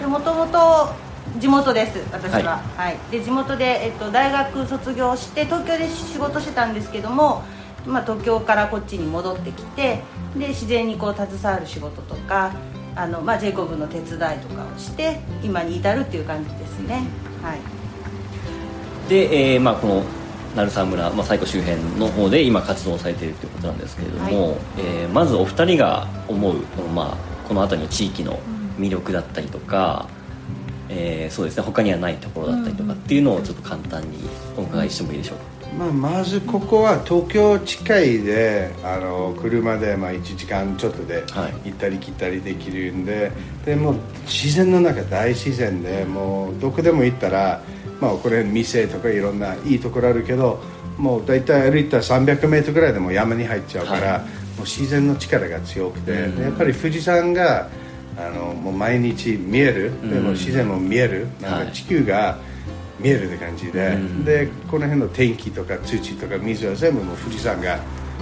[0.00, 1.07] でもともと
[1.38, 2.98] 地元です私は、ははい。
[3.10, 7.42] で地元で、えっと、大学卒業して東京で仕事してたんですけども、
[7.86, 10.02] まあ、東京からこっちに戻ってきて
[10.36, 12.52] で自然にこう携わる仕事とか
[12.96, 17.04] あの、まあ、ジェイコブの手伝いとかをして今に至るっていう感じですね、
[17.42, 17.58] はい。
[19.08, 20.02] で、えーまあ、この
[20.56, 28.38] 鳴沢村、まあ、西湖周辺の方で今活動されているということなんですけれども、はえーまずお二人が思うこの,、まあ、この辺りの地域の
[28.78, 30.08] 魅力だったりとか、
[30.88, 31.62] えーそうですね。
[31.62, 34.18] 他にはないところだったりとかっていうのをちょっと簡単に
[34.56, 35.44] お伺いしてもいいでしょうか、
[35.78, 41.70] まあ、まずここは東京近いであの車でまあ1時間ちょっとではい。
[41.70, 43.30] 行ったり来たりできるんで,、
[43.64, 47.62] でもう自然の中大自然でもうどこでも行ったら、
[48.00, 50.60] まあ、これ店とかいろんないいところあるけど
[50.96, 54.20] もう大体歩いたら 300m ぐらいでもう山に入っちゃうから、はい。
[54.20, 54.26] も
[54.60, 56.42] う自然の力が強くて、うん。
[56.42, 57.68] やっぱり富士山が
[58.18, 61.28] あのもう毎日見える、でも自然も見える。
[61.40, 61.66] なんはい。
[61.66, 62.38] か地球が
[62.98, 64.24] 見えるって感じで、うん。
[64.24, 67.78] でこの辺の天気とか土とか水は全部もう富士山が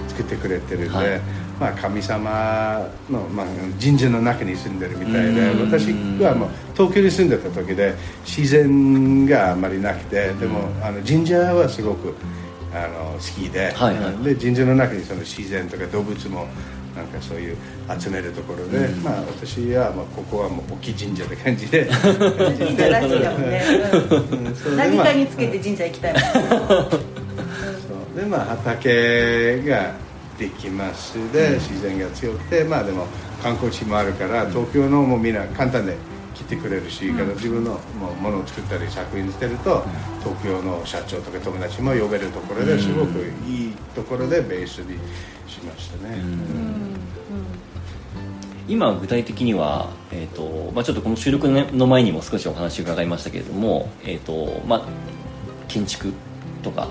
[0.07, 1.21] 作ってくれてるんで、はい。
[1.59, 3.45] まあ、神様の、まあ、
[3.83, 5.71] 神社の中に住んでるみたいでうん。
[5.71, 5.87] 私
[6.21, 12.13] はもう東京に住んでた時で自然があまりなくてでもあの神社はすごく
[12.71, 14.17] ああの好きで,、はいはい。
[14.23, 16.45] で神社の中にその自然とか動物も
[16.97, 17.57] なんかそういう
[17.99, 21.85] 集めるところで、まあ、私はまあここはもう大きい神社って感じで。
[21.85, 23.63] 神社らしいだもんね、
[24.65, 24.77] うん。
[24.77, 26.13] 何かにつけて神社行きたい。
[26.13, 26.97] もんそ
[28.15, 28.19] う。
[28.19, 29.93] でまあ畑が
[30.39, 31.13] できます。
[31.31, 33.05] で、自然が強くてまあでも
[33.43, 35.95] 観光地もあるから東京のもうみんな簡単で
[36.37, 39.83] 来てくれるし、から自分のもうものを作ったり作品してると、
[40.23, 44.97] 東京の社長とか友達も呼べるところですごくいいところでベースに
[45.47, 46.21] しましたね、
[48.67, 54.81] 今具体的には、えーとまあ、ちょっとこの収録の前にも少しお話伺いましたけれども、えーとまあ、
[55.67, 56.13] 建築
[56.61, 56.87] とか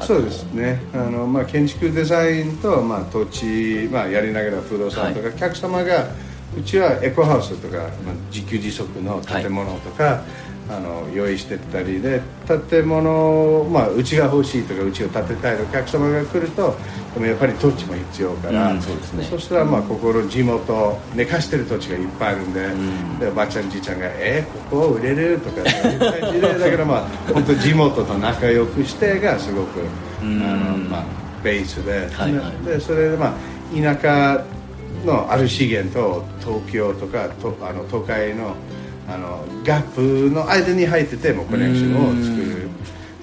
[0.00, 0.80] そうですね。
[0.92, 6.08] あの、まあ、建築デザインと、まあ、土地、まあ、やりながら不動産とか、はお客様が
[6.58, 7.88] うちはエコハウスとか、まあ、
[8.32, 10.22] 自給自足の建物とか、
[10.68, 12.20] あの用意してったりで
[12.68, 16.74] 建物、まあ、うちが欲しいとかうちを建てたいとお客様が来ると
[17.14, 19.24] でもやっぱり土地も必要から、うんそうですね。
[19.30, 22.52] そしたらまあここの地元寝かしてる土地がいっぱいあるん
[23.20, 27.00] で,、でおばあちゃんじいちゃんが「えー、ここ売れる?」とかそういう感じでだからまあ
[27.32, 29.80] 本当地元と仲良くしてがすごく
[30.20, 31.04] あの、まあ、
[31.44, 32.66] ベースで,、はいはい。
[32.66, 33.32] でそれでまあ
[33.72, 34.42] 田舎
[35.04, 38.54] のある資源と東京とかとあの都会の
[39.08, 42.68] あのガップの間に入っててもうコネクションを作る。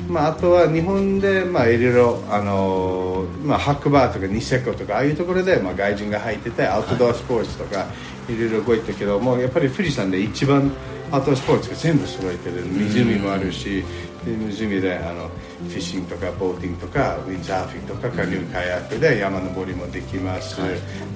[0.07, 7.85] まあ、あとは日本で、まあ、いろいろあの、まあ、白馬とかニセコとかああいうところで、まあ、外人が入っててアウトドアスポーツとか
[8.29, 10.71] いろいろ動いてるけどもやっぱり富士山で一番
[11.11, 12.65] アウトドアスポーツが全部揃えてる。
[12.65, 13.83] 湖もあるし
[14.25, 20.57] で湖であのフィッシングとかボーティングとかウィンザーフィンとかカヌーカヤックで山登りもできます、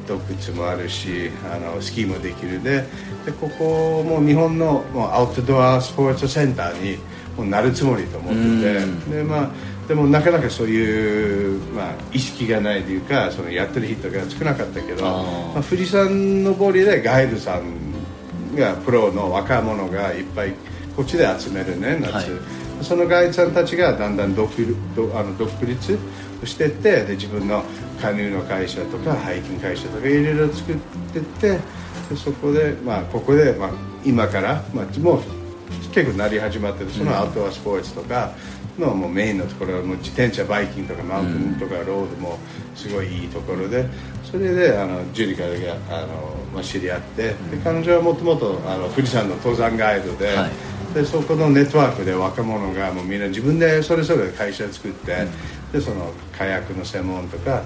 [0.08, 2.84] 洞窟もあるしあのスキーもできるで
[3.26, 6.98] でここも日本のもうアウトドアスポーツセンターに
[7.38, 8.40] もうなるつもりと思って
[9.10, 9.50] てで,、まあ、
[9.88, 20.54] でもなかなかそういう、まあ、意識がないというかそのやってる人が少なかったけどまあ、富士山登りでガイドさんがプロの若者がいっぱい
[20.96, 24.50] こっちで集めるね夏、はいそのガイドさんたちがだんだん独
[25.16, 25.98] あの独立
[26.44, 27.64] していってで自分の
[28.02, 30.76] カヌーの会社とかハイキング会社とかいろいろ作っ
[31.14, 31.60] てって
[32.10, 33.70] でそこで、まあ、ここで、まあ、
[34.06, 35.22] 今から、まあ、もう
[35.94, 36.92] 結構なり始まってる。
[36.92, 38.34] そのアウトドアスポーツとか
[38.78, 42.38] のもうメインのところもう自転車バイキングとかマウンテンとかロードも
[42.76, 43.86] すごいいいところで
[44.24, 46.08] それであのジュリカがあの、
[46.54, 48.62] まあ、知り合ってで彼女はもともと
[48.96, 50.52] 富士山の登山ガイドで,、はい
[50.98, 55.28] でそこのネットワークで若者がもうみんな自分でそれぞれ会社を作って、
[55.72, 57.62] でそのカヤックの専門とかあ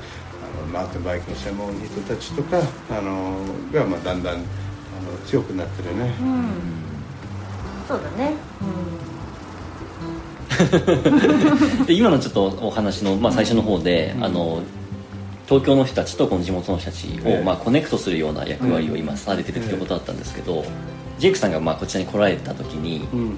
[0.59, 3.37] のマウンテンバイクの専門の人たちとかあの
[3.71, 4.43] が、まあ、だんだんあの
[5.25, 6.13] 強くなってるね。
[7.87, 8.35] そうだね。
[11.87, 14.61] で今のちょっとお話の、まあ、最初の方で、あの
[15.47, 17.43] 東京の人たちとこの地元の人たちを、ええ。
[17.43, 20.65] まあ、コネクトするような役割を今されてるっていうことだったんですけど、
[21.21, 23.35] ジェイクさんがまあこちらに来られた時に、うんうん。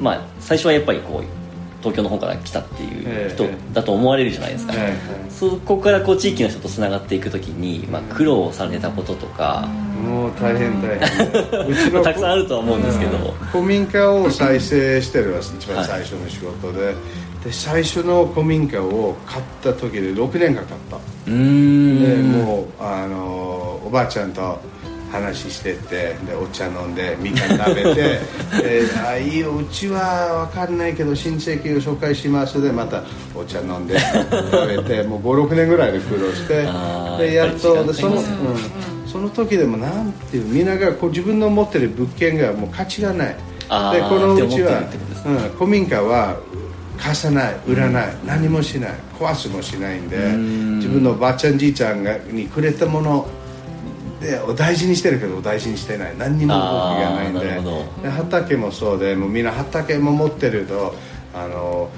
[0.00, 1.24] まあ、最初はやっぱりこう
[1.80, 3.46] 東京の方から来たっていう人え。
[3.48, 4.94] えだと思われるじゃないですか、はいはい。
[5.28, 9.68] そこからこう地域の人とつながっていく時に、まあ、苦労されたこととか、
[10.02, 11.68] もう大変大変。
[11.68, 16.94] うちのたくさんあるとは思うんですけど、古民家を再生してる一番最初の仕事で,、
[17.44, 20.96] で最初の古民家を買った時で6年かかった。
[20.96, 22.32] うーん。
[22.32, 24.58] でもうあのおばあちゃんと
[25.10, 33.02] 話しててでお茶飲んでみかん食べて であいいようちは分かんないけど親戚を紹介しますでまた
[33.34, 36.66] お茶飲んで食べて もう56年ぐらいで苦労して
[37.18, 38.24] でやっとその,、うん、
[39.06, 43.36] その時でもなんていうみんながこう自分の持ってる物件がもう価値がない。
[43.68, 45.06] でこのうちはね。
[45.26, 46.36] うん、古民家は
[46.96, 50.78] 貸さない売らない、何もしない壊すもしないんでん。
[50.78, 53.26] 自分のばあちゃんじいちゃんがにくれたもの
[54.26, 56.16] でお大事にしてるけどお大事にしてない。
[56.18, 57.34] 何にも動きがないん
[58.02, 58.08] で。
[58.08, 60.94] 畑もそうでもうみんな畑も持ってると
[61.32, 61.88] あの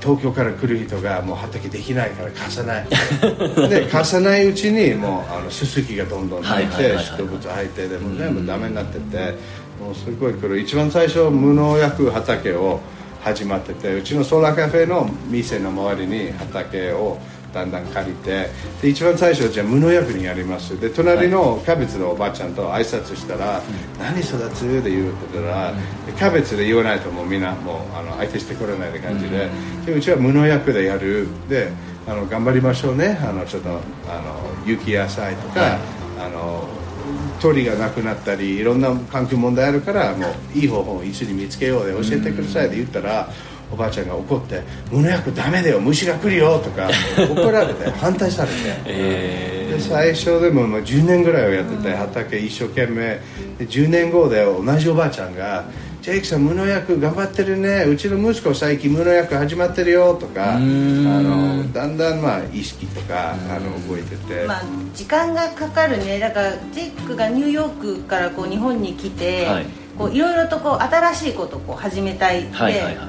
[0.00, 2.86] 東京から来る人がもう畑できないから貸さない。
[3.70, 9.36] で貸さないうちにもうあのすすきがどんどん入って植物入ってでも全部ダメになってて
[9.80, 12.80] もうすごい苦労一番最初無農薬畑を
[13.20, 17.18] 始まっててうちのソーラーカフェの店の周りに畑を
[17.52, 18.48] だんだん借りて
[18.80, 20.80] で一番最初じゃあ無農薬にやります。
[20.80, 23.62] で隣のキャベツのおばあちゃんと挨拶したら
[24.00, 25.72] 「何育つ?」で言うってたら、
[26.06, 29.48] でキャベツで言わないともうみんなもうあの相手してくれないって感じで,、
[29.86, 31.26] でうちは無農薬でやる。
[31.48, 31.70] で
[32.06, 33.18] あの頑張りましょうね。
[33.22, 33.80] あのちょっとあの
[34.66, 35.78] 雪野菜とか、
[36.18, 36.64] あの
[37.40, 43.28] 鳥がなくなったりいろんな環境問題あるからもういい方法を一緒に見つけようで教えてくださいって言ったら
[43.72, 44.62] おばあちゃんが怒って
[44.92, 48.54] 「無農薬ダメだよ虫が来るよ」とか 怒られて反対されて、
[48.86, 53.20] えで最初でもまあ10年ぐらいをやってて畑一生懸命。
[53.58, 55.64] で10年後で同じおばあちゃんが
[56.02, 57.84] 「ジェイクさん無農薬頑張ってるね。
[57.84, 64.62] うちの息子最近無農薬始まってるよ」とかあのだんだんまあ意識とかあの覚えてて、まあ、
[64.94, 66.18] 時間がかかるね。
[66.18, 69.81] だからジェイクがニューヨークからこう日本に来て、はい
[70.12, 72.56] いろいろとこう新しいことをこう始めたいって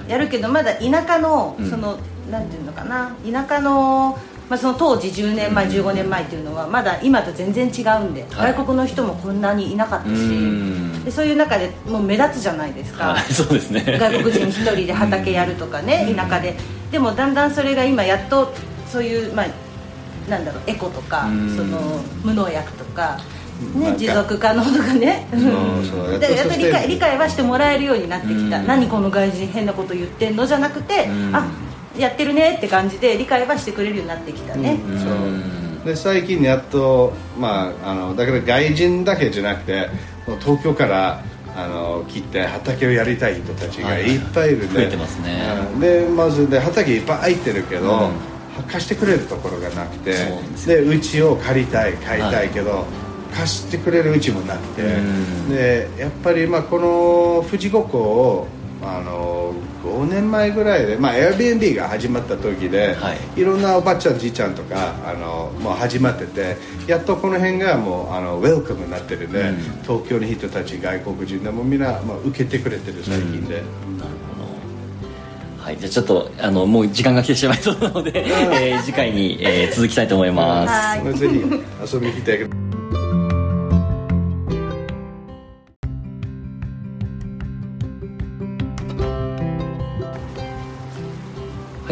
[0.07, 1.69] やるけどまだ田舎のうん。
[1.69, 1.97] その、
[2.29, 3.15] なんていうのかな。
[3.29, 4.17] 田舎の,、
[4.49, 8.53] まあその当時10年前15年前っていうのはまだ今と全然違うんで、はい。
[8.53, 11.03] 外国の人もこんなにいなかったしうん。
[11.03, 13.97] でそういう中でもう目立つじゃないですか、はいそうですね。
[13.99, 16.55] 外国人一人で畑やるとかね、田舎で。
[16.91, 18.53] でもだんだんそれが今やっと
[18.87, 19.47] そういうまあ
[20.29, 21.55] なんだろうエコとか、うん。
[21.55, 21.79] その
[22.23, 23.19] 無農薬とか、
[23.75, 25.27] ね持続可能とかね。
[25.31, 25.41] そう
[25.85, 28.67] そうやっとでやっと理解理解はしてもらえるようになってきた、うん。
[28.67, 30.45] 何この外人変なこと言ってんの？
[30.45, 31.35] じゃなくて、うん。
[31.35, 31.47] あ
[31.97, 34.99] やってるねって感じで理解はしてくれるようになってきたね、うん。
[34.99, 35.05] そ
[35.83, 35.85] う。
[35.85, 39.89] で最近やっと、まあ、あのだから外人だけじゃなくて
[40.39, 41.23] 東京から
[41.55, 45.43] あの来て畑をやりたい人たちがいっぱいいるんで、増えてますね。
[45.73, 45.79] うん。
[45.79, 48.33] でまずで畑いっぱい空いてるけど、うん。
[48.67, 50.15] 貸してくれるところがなくて
[50.67, 52.85] でうちを借りたい買いたいけど、
[53.33, 55.49] 貸してくれるうちもなくて、うん。
[55.49, 58.47] でやっぱりまあこの富士五湖を
[58.81, 59.53] あの
[59.83, 63.41] 5年前ぐらいで、まあ、Airbnb が始まった時で、はい。
[63.41, 66.57] いろんなおばあちゃんじいちゃんとかあのもう始まってて
[66.87, 69.57] やっとこの辺がもうあのウェルカムになってるんで、うん。
[69.83, 73.65] 東京の人たち外国人でもみんな、まあ、受けてくれてる最近で、なる
[74.35, 74.41] ほ
[75.57, 75.63] ど。
[75.63, 75.77] はい。
[75.77, 80.67] じゃあちょっとあのもう時間が来てしまいそうなので、えー次回に、えー続きたいと思いま
[81.03, 81.19] す。
[81.19, 81.35] ぜひ
[81.93, 82.62] 遊びに来て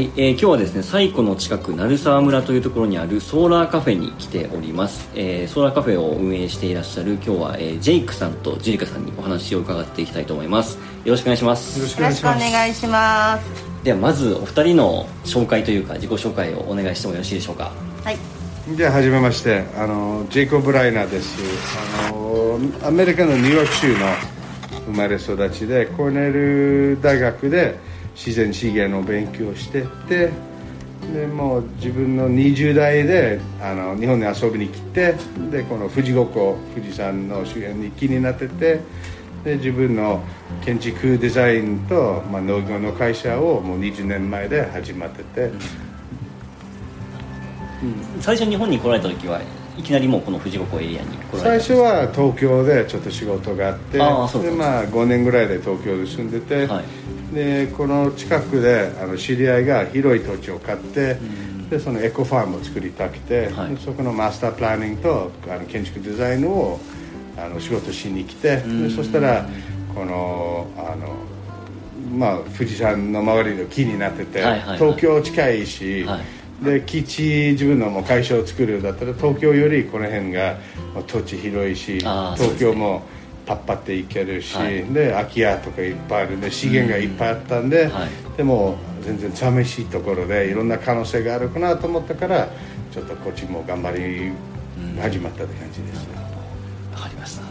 [0.02, 10.80] はい、えー今日はですね西湖の近く鳴沢村というところにあるソーラーカフェに来ております、えーソーラーカフェを運営していらっしゃる今日は、えージェイクさんとジュリカさんにお話を伺っていきたいと思います。
[11.06, 11.78] よろしくお願いします。
[11.78, 12.12] よろしくお願
[12.72, 13.46] いします。
[13.84, 17.72] ではまずお二人の紹介というか自己紹介をお願いしてもよろしいでしょうか？
[18.04, 18.18] はい。
[18.76, 19.66] じゃあはじめまして。
[19.78, 21.38] あのジェイコブ・ブライナーです。
[22.10, 24.08] あのアメリカのニューヨーク州の
[24.88, 30.32] 生まれ育ちでコーネル大学で自然資源の勉強をしてて
[31.14, 35.16] でもう自分の20代であの日本に遊びに来て
[35.50, 38.80] でこの富士五湖富士山の周辺に気になってて
[39.44, 40.22] で自分の
[40.64, 45.52] 建築デザインと、まあ、農業の会社をもう20年前で始まってて。
[48.20, 49.42] 最初日本に来られた時は
[49.76, 54.00] いきなりもうこの富士五湖エリアに来られた最初は東京でちょっと仕事があってで
[54.52, 57.01] まあ5年ぐらいで東京で住んでて、はい
[57.34, 61.18] でこの近くであの知り合いが広い土地を買って、
[61.70, 63.76] でそのエコファームを作りたくて、はい。
[63.76, 66.80] でそこのマスタープランニングとあの建築デザインを
[67.38, 69.48] あの仕事しに来て、でそしたら
[69.96, 71.16] このあの
[72.18, 74.78] まあ、富士山の周りの木になってて、はいはいはい。
[74.78, 76.66] 東京近いし、はい。
[76.66, 80.58] で基地自分のもう会社を作るだったら東京よりこの辺が
[80.94, 83.04] まあ土地広いし東京も
[83.46, 84.84] パッパって行けるし、はい。
[84.86, 88.38] で空き家とかいっぱいあるんで資源がいっぱいあったんで、はい。
[88.38, 92.50] でも全然寂しいところでいろんな可能性があるかなと思ったから
[92.92, 94.32] ちょっとこっちも頑張り
[95.02, 96.08] 始まったって感じです。
[96.08, 96.16] ね、
[96.94, 97.44] わかりました。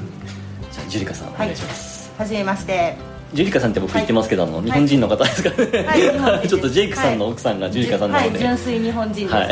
[0.70, 3.10] じゃあジュリカさんお願いします、はじめまして。
[3.32, 9.48] ジュリカさんって僕言ってますけど、あの日本人の方ですかね、はい ちょっとジェイクさんの奥さんがジュリカさんなので、はい、純粋日本人です、はい。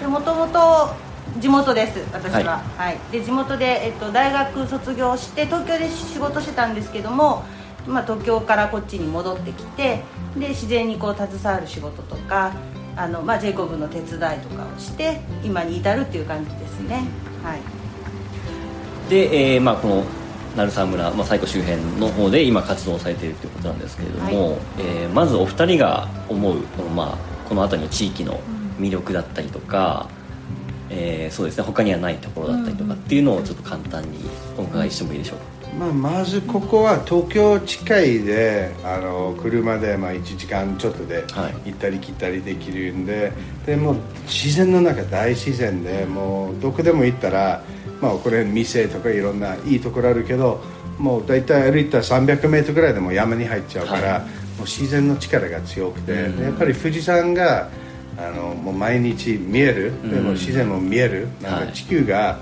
[0.00, 2.98] でもともと地元です私は、ははい。
[3.10, 7.44] で地元で、えっと、大学卒業して東京で仕事してたんですけども、
[7.86, 10.02] まあ、東京からこっちに戻ってきて
[10.36, 12.52] で自然にこう携わる仕事とか
[12.96, 17.04] あの、まあ、ジェイコブの手伝いとかをして今に至るっていう感じですね、
[17.42, 17.60] はい。
[19.10, 20.04] で、えーまあ、この
[20.56, 24.60] 鳴沢村、まあ、西湖周辺の方で今活動されているということなんですけれども、はい。
[24.80, 28.40] えーまずお二人が思うこの,、まあ、この辺りの地域の
[28.78, 30.08] 魅力だったりとか、
[30.92, 31.64] えーそうですね。
[31.64, 34.18] 他にはないところだったりとかっていうのをちょっと簡単に
[34.58, 35.44] お伺いしてもいいでしょうか、
[35.78, 41.70] まあ、まずここは東京近いであの車でまあ1時間ちょっとではい。
[41.70, 43.32] 行ったり来たりできるんで,、
[43.64, 47.62] でもう自然の中大自然でもうどこでも行ったら、
[48.00, 50.62] まあ、これ店とかいろんないいところあるけど
[50.98, 54.20] もう大体歩いたら300メートルぐらいでも山に入っちゃうから、はい。
[54.20, 54.26] も
[54.60, 57.68] う自然の力が強くて、やっぱり富士山が
[58.18, 61.28] あのもう毎日見える、でも自然も見える？
[61.40, 61.66] なんはい。
[61.68, 62.38] か地球が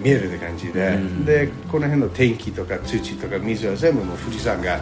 [0.00, 1.24] 見えるって感じで、うん。
[1.24, 4.80] でこの辺の天気とか土とか水は全部もう富士山が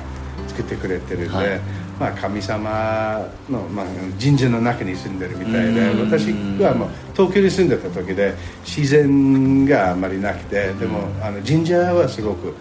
[0.49, 1.61] 作ってくれてるんで、はい。
[2.01, 3.87] まあ、神様の、まあ、
[4.19, 8.33] 神社の中に住んでるみたいで私はもう東京に住んでた時で
[8.65, 12.55] 自然があんまりなくてでもあの神社はすごく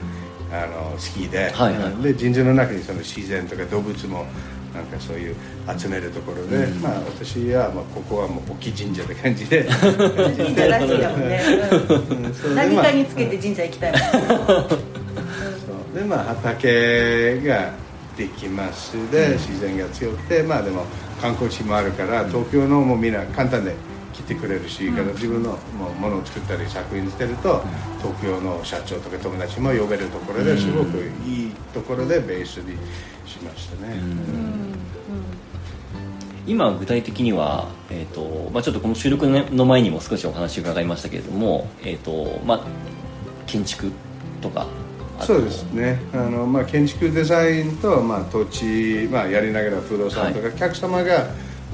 [0.51, 2.03] あの好きで,、はいはい。
[2.03, 4.25] で神社の中にその自然とか動物も
[4.73, 5.35] なんかそういう
[5.77, 9.63] 集めるところで、まあ、私はまあここはもう大きい神社って感じで。
[9.63, 11.29] 神社らしいだもん。
[11.29, 11.41] ね、
[12.43, 12.55] うん。
[12.55, 13.93] 何まあかにつけて神社行きたい。
[15.93, 17.73] でまあ畑が
[18.15, 20.85] できますで、自然が強くてまあでも
[21.21, 23.73] 観光地もあるから東京のもうみんな簡単で
[24.19, 27.63] 来てくれるし、から自分のもうものを作ったり作品してると、
[28.01, 32.77] 東京の社長とか友達も呼べるところですごくいいところでベースに
[33.25, 33.97] しましたね、
[36.45, 42.61] 今具体的には、えーとまあ、ちょっとこの収録の前にも少しお話伺いましたけれども、えーとまあ、
[43.45, 43.91] 建築
[44.41, 44.67] とか
[45.21, 45.99] そうですね。
[46.13, 51.27] あの、まあ、建築デザインと、まあ、土地、まあ、やりながら不動産とか、はお客様が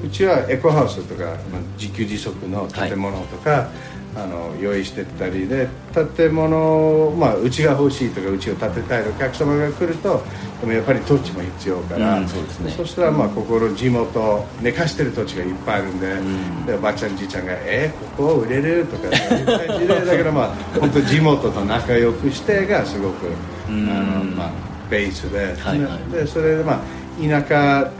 [0.04, 1.36] うちはエコハウスとか、まあ、
[1.78, 3.68] 自給自足の建物とか、
[4.16, 5.68] あの用意してったりで
[6.16, 10.22] 建物、まあ、うちが欲しいとかうちを建てたいお客様が来ると
[10.62, 12.70] でもやっぱり土地も必要から、うんそうですね。
[12.70, 23.26] そしたらまあここの地元寝かしてる土地がいっぱいあるんで,、でおばあちゃんじいちゃんが「えー、ここ売れる?」とかそういう感じでだからまあ本当地元と仲良くしてがすごく
[23.68, 24.50] あの、まあ、
[24.88, 26.80] ベースで,、はいはいでそれでまあ
[27.20, 27.90] 田舎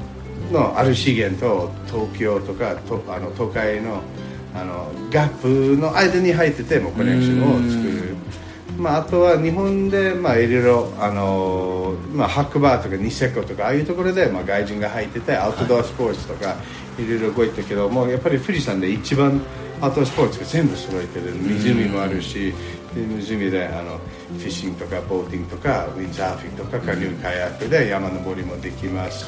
[0.53, 4.01] のある資源と東京とかとあの都会の
[4.55, 8.17] あのガップの間に入っててもうコネクションを作る。
[8.79, 16.57] まあ、あとは日本で、まあ、いろいろあの、まあ、白馬とかニセコとかああいうところで、まあ、外人が入っててアウトドアスポーツとか
[16.99, 19.41] いろいろ動いてるけどもうやっぱり富士山で一番
[19.81, 22.53] アウトドアスポーツが全部揃えてる湖もあるし
[22.97, 29.27] で湖であのフィッシングとかボーティングとかウィンザーフィンとかカニューカヤックで山登りもできます、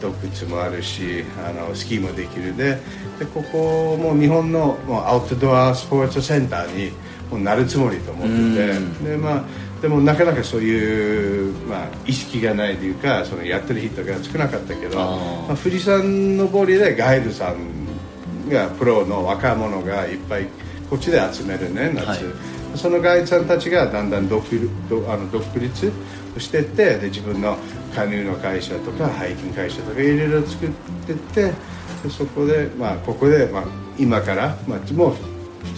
[0.00, 2.78] 洞窟もあるしあのスキーもできるで。
[3.18, 6.90] でここも日本のもうアウトドアスポーツセンターに
[7.30, 9.10] もうなるつもりと思ってて。
[9.10, 9.44] で、まあ、
[9.80, 20.46] でもなかなかそういう、まあ、意識がないというかそのやってる人が少なかったけどまあ、富士山登りでガイドさんがプロの若者がいっぱい
[20.88, 22.18] こっちで集めるね夏、はい
[22.76, 24.42] そのガイドさんたちがだんだん独
[25.08, 25.92] あの独立
[26.38, 27.56] してってで自分の
[27.94, 30.70] カヌーの会社とかハイキング会社とかいろいろ作っ
[31.06, 31.52] てって
[32.02, 33.64] でそこで、まあ、ここで、まあ、
[33.98, 35.14] 今から、まあ、もう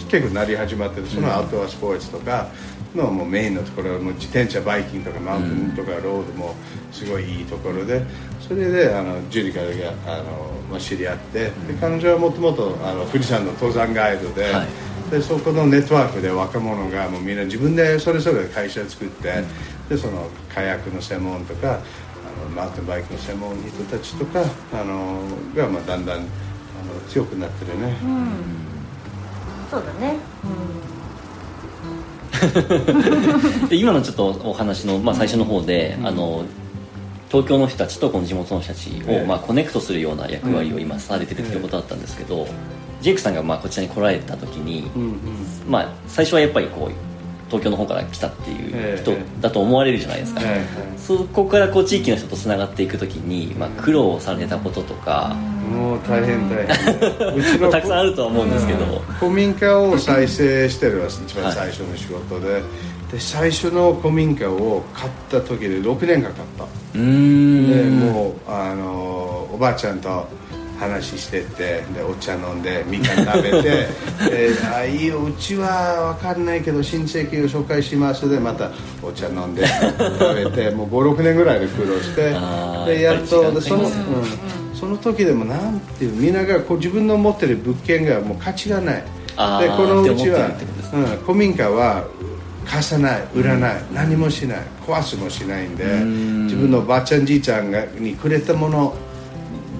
[0.09, 1.07] 結構なり始まってる。
[1.07, 2.47] そのアウトドアスポーツとか
[2.95, 6.55] のもうメインのところもう自転車バイキングとかマウンテンとかロードも
[6.91, 8.03] すごいいいところで
[8.45, 10.23] それであのジュリカがあの、
[10.69, 14.67] まあ、知り合ってで彼女はもともとあの富士山の登山ガイドで,、はい
[15.11, 19.43] でそこのネットワークで若者がもうみんな自分でそれぞれ会社を作って、
[19.89, 21.79] でそのカヤックの専門とかあ
[22.43, 24.43] のマウンテンバイクの専門の人たちとか
[24.73, 25.21] あの
[25.55, 26.27] が、まあ、だんだんあの
[27.07, 27.95] 強くなってるね。
[29.71, 30.17] そうだね。
[33.69, 36.45] で今のちょっとお話の、まあ、最初の方で、あの
[37.29, 39.25] 東京の人たちとこの地元の人たちを、ええ。
[39.25, 42.47] まあ、コネクトするような役割を今されてるっていうことだったんですけど、
[43.01, 45.11] ジェイクさんがまあこちらに来られた時に、うんうん。
[45.67, 46.91] まあ、最初はやっぱりこう
[47.47, 49.15] 東京の方から来たっていう人え。
[49.15, 50.61] えだと思われるじゃないですか、はいはい
[50.97, 55.37] そこからこう地域の人とつながっていく時に、まあ、苦労されたこととか、
[55.71, 57.33] もう大変大変。
[57.33, 58.99] うちのたくさんあるとは思うんですけど、うん。
[59.13, 62.61] 古民家を再生してるのが一番最初の仕事で,、
[63.09, 68.01] で最初の古民家を買った時で6年かかったうーん。
[68.01, 69.99] でもうあのおばあちゃん。
[69.99, 70.27] と
[70.77, 73.61] 話してってでお茶飲んでみかん食べて
[74.29, 78.71] であいいようちは分かんないけど親戚を紹介しますでまた
[79.01, 82.35] お茶飲んで食べて もう56年ぐらいで苦労して
[82.93, 83.91] でやっとでその、うん、
[84.73, 89.03] その時でもなんていうみんながこう自分の持ってる物件がもう価値がない。
[89.61, 90.49] でこのうちは
[90.93, 92.05] うん、古民家は
[92.65, 96.45] 貸さない売らない、何もしない壊すもしないんでん。
[96.45, 98.95] 自分のばあちゃんじいちゃんがにくれたもの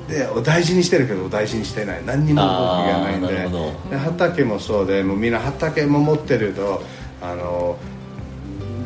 [0.08, 2.05] でお大事にしてるけどお大事にしてない。
[2.05, 3.49] 何にも動きがないんで。
[3.89, 6.82] で畑もそうでもうみんな畑も持ってると
[7.22, 7.78] あの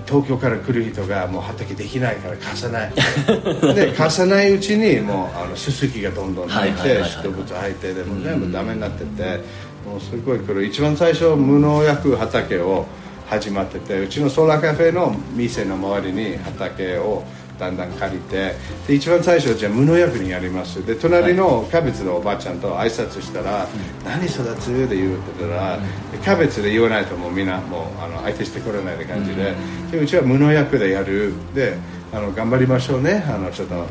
[0.07, 2.91] 東京から来る人がもう畑できないから貸さない。
[3.75, 9.39] で貸さないうちにもうあのすすきがどんどん入って植物入ってでも全部ダメになってて
[9.85, 12.85] もうすごいこれ一番最初無農薬畑を
[13.27, 17.23] 始まっててうちのソーラーカフェの店の周りに畑を
[17.61, 18.55] だんだん借りて
[18.87, 20.83] で一番最初じゃあ無農薬にやります。
[20.83, 23.67] で隣のキャベツのおばあちゃんと挨拶したら
[24.03, 25.77] 「何育つ?」で言うってたら、
[26.23, 29.53] キャベツで言わないともうみんなもうあの相手してくれないって感じで,、
[29.91, 31.33] でうちは無農薬でやる。
[31.53, 31.77] で
[32.11, 33.23] あの頑張りましょうね。
[33.27, 33.85] あのちょっとあの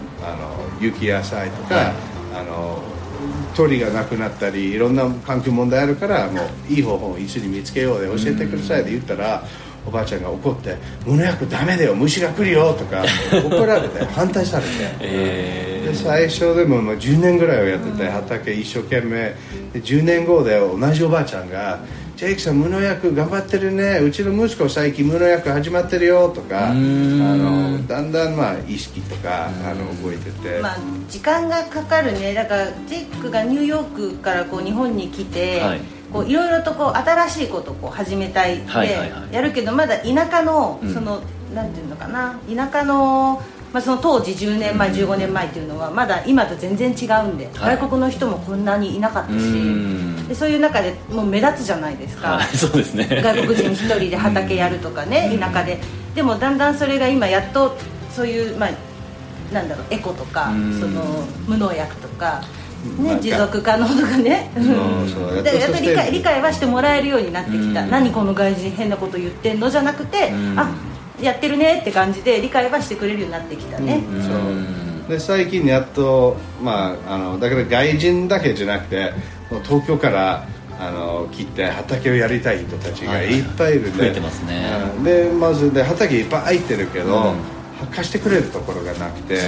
[0.80, 1.84] 雪野菜とか、はい。
[2.34, 2.82] あの
[3.54, 9.44] 鳥がなくなったりいろんな環境問題あるからもういい方法を一緒に見つけようで教えてくださいって言ったら
[9.90, 13.04] おばあちゃんが怒って「無農薬ダメだよ虫が来るよ」とか
[13.44, 14.70] 怒られて反対されて。
[15.00, 19.34] えで最初でもまあ10年ぐらいをやってて畑一生懸命。
[19.72, 21.80] で10年後で同じおばあちゃんが
[22.16, 23.98] 「ジェイクさん無農薬頑張ってるね。
[23.98, 30.78] うちの息子最近無農薬始まってるよ」とかあのだんだんまあ意識とかあの動いてて、まあ、
[31.08, 32.34] 時間がかかるね。
[32.34, 38.72] だからジェイクがニューヨークからこう日本に来て、はいこういろいろとこう新しいことをこう始めたいって
[39.32, 40.94] やるけどまだ田舎のうん。
[40.94, 41.22] その、
[41.54, 42.38] なんていうのかな。
[42.48, 43.42] 田舎の,、
[43.72, 47.76] まあその当時10年前、15年前っていうのはまだ今と全然違うんで、はい。
[47.76, 50.28] 外国の人もこんなにいなかったしうん。
[50.28, 53.20] でそういう中でもう目立つじゃないですか、はい そうですね。
[53.22, 55.80] 外国人一人で畑やるとかね、田舎で。
[56.14, 57.76] でもだんだんそれが今やっと
[58.14, 58.70] そういうまあ
[59.54, 60.80] なんだろうエコとかうん。
[60.80, 61.02] その
[61.46, 62.42] 無農薬とか、
[62.98, 64.50] ね、持続可能とかね。
[64.54, 64.64] そう
[65.08, 65.42] そう。
[65.42, 67.82] だからやっと理やっとそして解理解はしてもらえるようになってきた。
[67.82, 67.90] うん。
[67.90, 70.58] 何この外人変なこと言ってんのじゃなくてうん。
[70.58, 70.70] あ
[71.20, 74.22] やってるねって感じで理解はしてくれるようになってきたね、うん。
[74.22, 74.30] そ
[75.08, 75.10] う。
[75.10, 79.12] で最近やっと、まあ、あのだから外人だけじゃなくて
[79.64, 80.46] 東京から
[80.78, 84.70] あの来て畑をやりたい人たちがいっぱいいるんで、増えてますね。
[84.96, 85.04] うん。
[85.04, 87.60] でまずで畑いっぱい空いてるけど、うん。
[87.92, 89.38] 貸してくれるところがなくて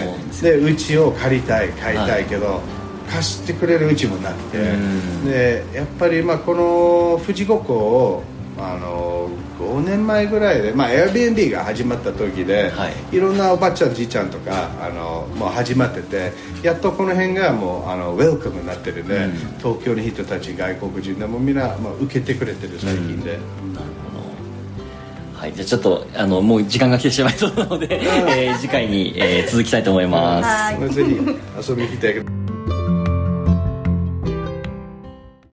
[0.41, 2.63] でうちを借りたい買いたいけど、
[3.11, 5.25] 貸してくれるうちもなくて、うん。
[5.25, 8.23] でやっぱりまあこの富士五湖を
[8.59, 9.29] あの
[9.59, 13.17] 5年前ぐらいで、まあ、Airbnb が始まった時で、はい。
[13.17, 16.33] いろんなおばちゃんじいちゃんとかあのもう始まってて
[16.63, 19.33] やっとこの辺がもうあのウェルカムになってるんで、うん。
[19.59, 23.41] 東京の人たち外国人でもみんな、まあ、受けてくれてる最近で、なる
[24.13, 24.19] ほ
[25.35, 25.39] ど。
[25.39, 25.55] はい。
[25.55, 30.45] じゃあちょっとあのもう時間が来てしまいそうなので、えー次回に、えー続きたいと思います。
[30.45, 30.91] はい。
[30.93, 31.11] ぜひ
[31.71, 33.12] 遊びに来てください Thank you.